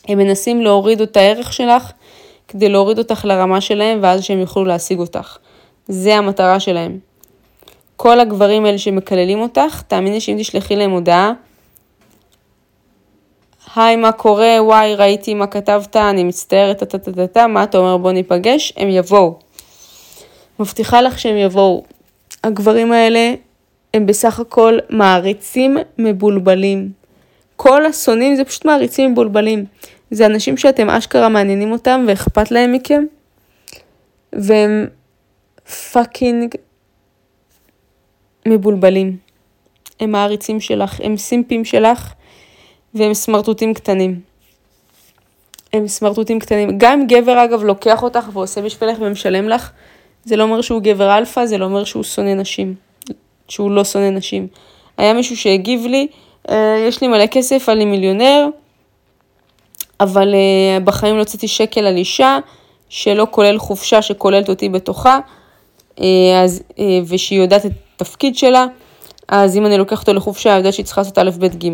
הם 0.07 0.17
מנסים 0.17 0.61
להוריד 0.61 1.01
את 1.01 1.17
הערך 1.17 1.53
שלך 1.53 1.91
כדי 2.47 2.69
להוריד 2.69 2.97
אותך 2.97 3.25
לרמה 3.25 3.61
שלהם 3.61 3.99
ואז 4.01 4.23
שהם 4.23 4.39
יוכלו 4.39 4.65
להשיג 4.65 4.99
אותך. 4.99 5.37
זה 5.87 6.15
המטרה 6.15 6.59
שלהם. 6.59 6.99
כל 7.95 8.19
הגברים 8.19 8.65
האלה 8.65 8.77
שמקללים 8.77 9.41
אותך, 9.41 9.81
תאמיני 9.87 10.21
שאם 10.21 10.35
תשלחי 10.39 10.75
להם 10.75 10.91
הודעה, 10.91 11.33
היי, 13.75 13.95
מה 13.95 14.11
קורה? 14.11 14.57
וואי, 14.59 14.95
ראיתי 14.95 15.33
מה 15.33 15.47
כתבת, 15.47 15.95
אני 15.95 16.23
מצטערת, 16.23 16.77
טה-טה-טה-טה, 16.77 17.47
מה 17.47 17.63
אתה 17.63 17.77
אומר? 17.77 17.97
בוא 17.97 18.11
ניפגש, 18.11 18.73
הם 18.77 18.89
יבואו. 18.89 19.39
מבטיחה 20.59 21.01
לך 21.01 21.19
שהם 21.19 21.37
יבואו. 21.37 21.83
הגברים 22.43 22.91
האלה 22.91 23.33
הם 23.93 24.05
בסך 24.05 24.39
הכל 24.39 24.77
מעריצים 24.89 25.77
מבולבלים. 25.97 26.91
כל 27.55 27.85
השונאים 27.85 28.35
זה 28.35 28.45
פשוט 28.45 28.65
מעריצים 28.65 29.11
מבולבלים. 29.11 29.65
זה 30.11 30.25
אנשים 30.25 30.57
שאתם 30.57 30.89
אשכרה 30.89 31.29
מעניינים 31.29 31.71
אותם 31.71 32.05
ואכפת 32.07 32.51
להם 32.51 32.71
מכם, 32.71 33.03
והם 34.33 34.87
פאקינג 35.91 36.55
מבולבלים. 38.47 39.17
הם 39.99 40.11
מעריצים 40.11 40.59
שלך, 40.59 40.99
הם 41.03 41.17
סימפים 41.17 41.65
שלך, 41.65 42.13
והם 42.93 43.13
סמרטוטים 43.13 43.73
קטנים. 43.73 44.19
הם 45.73 45.87
סמרטוטים 45.87 46.39
קטנים. 46.39 46.77
גם 46.77 46.99
אם 46.99 47.07
גבר 47.07 47.43
אגב 47.43 47.63
לוקח 47.63 48.03
אותך 48.03 48.29
ועושה 48.33 48.61
בשבילך 48.61 48.97
ומשלם 49.01 49.49
לך, 49.49 49.71
זה 50.29 50.35
לא 50.35 50.43
אומר 50.43 50.61
שהוא 50.61 50.81
גבר 50.81 51.17
אלפא, 51.17 51.45
זה 51.45 51.57
לא 51.57 51.65
אומר 51.65 51.83
שהוא 51.83 52.03
שונא 52.03 52.33
נשים. 52.33 52.75
שהוא 53.47 53.71
לא 53.71 53.83
שונא 53.83 54.09
נשים. 54.09 54.47
היה 54.97 55.13
מישהו 55.13 55.37
שהגיב 55.37 55.85
לי, 55.85 56.07
אה, 56.49 56.85
יש 56.87 57.01
לי 57.01 57.07
מלא 57.07 57.25
כסף, 57.25 57.69
אני 57.69 57.85
מיליונר, 57.85 58.47
אבל 59.99 60.35
אה, 60.35 60.79
בחיים 60.79 61.15
לא 61.15 61.19
הוצאתי 61.19 61.47
שקל 61.47 61.85
על 61.85 61.97
אישה, 61.97 62.39
שלא 62.89 63.27
כולל 63.31 63.57
חופשה 63.57 64.01
שכוללת 64.01 64.49
אותי 64.49 64.69
בתוכה, 64.69 65.19
אה, 65.99 66.41
אז, 66.43 66.63
ושהיא 67.07 67.39
יודעת 67.41 67.65
את 67.65 67.71
התפקיד 67.95 68.35
שלה, 68.35 68.65
אז 69.27 69.57
אם 69.57 69.65
אני 69.65 69.77
לוקחת 69.77 69.99
אותו 69.99 70.13
לחופשה, 70.13 70.49
אני 70.49 70.57
יודעת 70.57 70.73
שהיא 70.73 70.85
צריכה 70.85 71.01
לעשות 71.01 71.17
א', 71.17 71.29
ב', 71.39 71.45
ג'. 71.45 71.69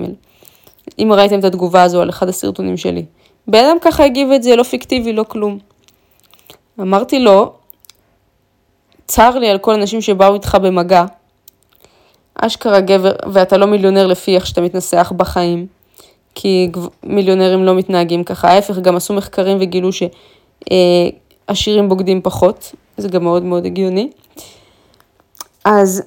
אם 1.00 1.14
ראיתם 1.14 1.40
את 1.40 1.44
התגובה 1.44 1.84
הזו 1.84 2.02
על 2.02 2.10
אחד 2.10 2.30
הסרטונים 2.30 2.78
שלי. 2.78 3.06
בן 3.48 3.66
אדם 3.66 3.78
ככה 3.82 4.06
הגיב 4.06 4.32
את 4.32 4.44
זה, 4.44 4.56
לא 4.56 4.64
פיקטיבי, 4.64 5.14
לא 5.14 5.26
כלום. 5.28 5.60
אמרתי 6.82 7.20
לו, 7.20 7.54
צר 9.08 9.40
לי 9.40 9.50
על 9.50 9.58
כל 9.58 9.74
הנשים 9.74 10.02
שבאו 10.02 10.34
איתך 10.34 10.58
במגע. 10.62 11.06
אשכרה 12.36 12.80
גבר, 12.80 13.12
ואתה 13.34 13.58
לא 13.58 13.66
מיליונר 13.66 14.08
לפי 14.08 14.36
איך 14.36 14.48
שאתה 14.48 14.62
מתנסח 14.62 15.14
בחיים. 15.18 15.68
כי 16.36 16.72
מיליונרים 17.04 17.64
לא 17.64 17.76
מתנהגים 17.76 18.24
ככה. 18.24 18.48
ההפך, 18.48 18.78
גם 18.78 18.96
עשו 18.96 19.14
מחקרים 19.14 19.58
וגילו 19.62 19.90
שעשירים 19.92 21.84
אה, 21.84 21.90
בוגדים 21.90 22.22
פחות, 22.22 22.76
זה 22.98 23.08
גם 23.08 23.24
מאוד 23.24 23.44
מאוד 23.44 23.66
הגיוני. 23.66 24.10
אז 25.66 26.04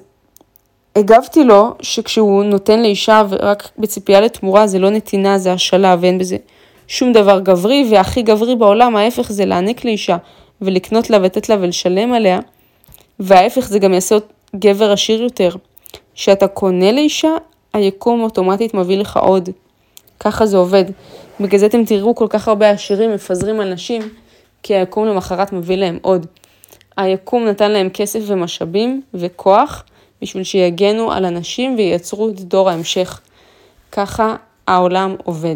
הגבתי 0.95 1.43
לו 1.43 1.73
שכשהוא 1.81 2.43
נותן 2.43 2.81
לאישה 2.81 3.23
ורק 3.29 3.69
בציפייה 3.77 4.21
לתמורה 4.21 4.67
זה 4.67 4.79
לא 4.79 4.89
נתינה, 4.89 5.37
זה 5.37 5.53
השלה 5.53 5.95
ואין 5.99 6.17
בזה 6.17 6.37
שום 6.87 7.11
דבר 7.11 7.39
גברי, 7.39 7.87
והכי 7.91 8.21
גברי 8.21 8.55
בעולם, 8.55 8.95
ההפך 8.95 9.31
זה 9.31 9.45
להעניק 9.45 9.85
לאישה 9.85 10.17
ולקנות 10.61 11.09
לה 11.09 11.17
ולתת 11.17 11.49
לה 11.49 11.55
ולשלם 11.59 12.13
עליה, 12.13 12.39
וההפך 13.19 13.67
זה 13.67 13.79
גם 13.79 13.93
יעשה 13.93 14.17
גבר 14.55 14.91
עשיר 14.91 15.23
יותר. 15.23 15.49
כשאתה 16.15 16.47
קונה 16.47 16.91
לאישה, 16.91 17.31
היקום 17.73 18.21
אוטומטית 18.21 18.73
מביא 18.73 18.97
לך 18.97 19.17
עוד. 19.17 19.49
ככה 20.19 20.45
זה 20.45 20.57
עובד. 20.57 20.85
בגלל 21.39 21.59
זה 21.59 21.65
אתם 21.65 21.85
תראו 21.85 22.15
כל 22.15 22.27
כך 22.29 22.47
הרבה 22.47 22.69
עשירים 22.69 23.13
מפזרים 23.13 23.59
על 23.59 23.73
נשים, 23.73 24.01
כי 24.63 24.75
היקום 24.75 25.05
למחרת 25.05 25.53
מביא 25.53 25.75
להם 25.75 25.99
עוד. 26.01 26.25
היקום 26.97 27.45
נתן 27.45 27.71
להם 27.71 27.89
כסף 27.89 28.19
ומשאבים 28.25 29.01
וכוח 29.13 29.83
בשביל 30.21 30.43
שיגנו 30.43 31.11
על 31.11 31.25
אנשים 31.25 31.75
וייצרו 31.77 32.29
את 32.29 32.39
דור 32.39 32.69
ההמשך. 32.69 33.21
ככה 33.91 34.35
העולם 34.67 35.15
עובד. 35.23 35.55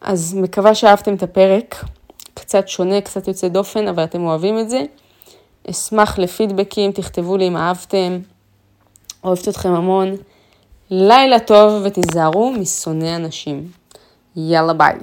אז 0.00 0.34
מקווה 0.34 0.74
שאהבתם 0.74 1.14
את 1.14 1.22
הפרק, 1.22 1.84
קצת 2.34 2.68
שונה, 2.68 3.00
קצת 3.00 3.28
יוצא 3.28 3.48
דופן, 3.48 3.88
אבל 3.88 4.04
אתם 4.04 4.24
אוהבים 4.24 4.58
את 4.58 4.70
זה. 4.70 4.82
אשמח 5.70 6.18
לפידבקים, 6.18 6.92
תכתבו 6.92 7.36
לי 7.36 7.48
אם 7.48 7.56
אהבתם. 7.56 8.18
אוהבת 9.24 9.48
אתכם 9.48 9.72
המון. 9.72 10.16
לילה 10.90 11.38
טוב 11.38 11.82
ותיזהרו 11.84 12.52
משונאי 12.52 13.16
אנשים. 13.16 13.68
יאללה 14.36 14.72
ביי. 14.72 14.98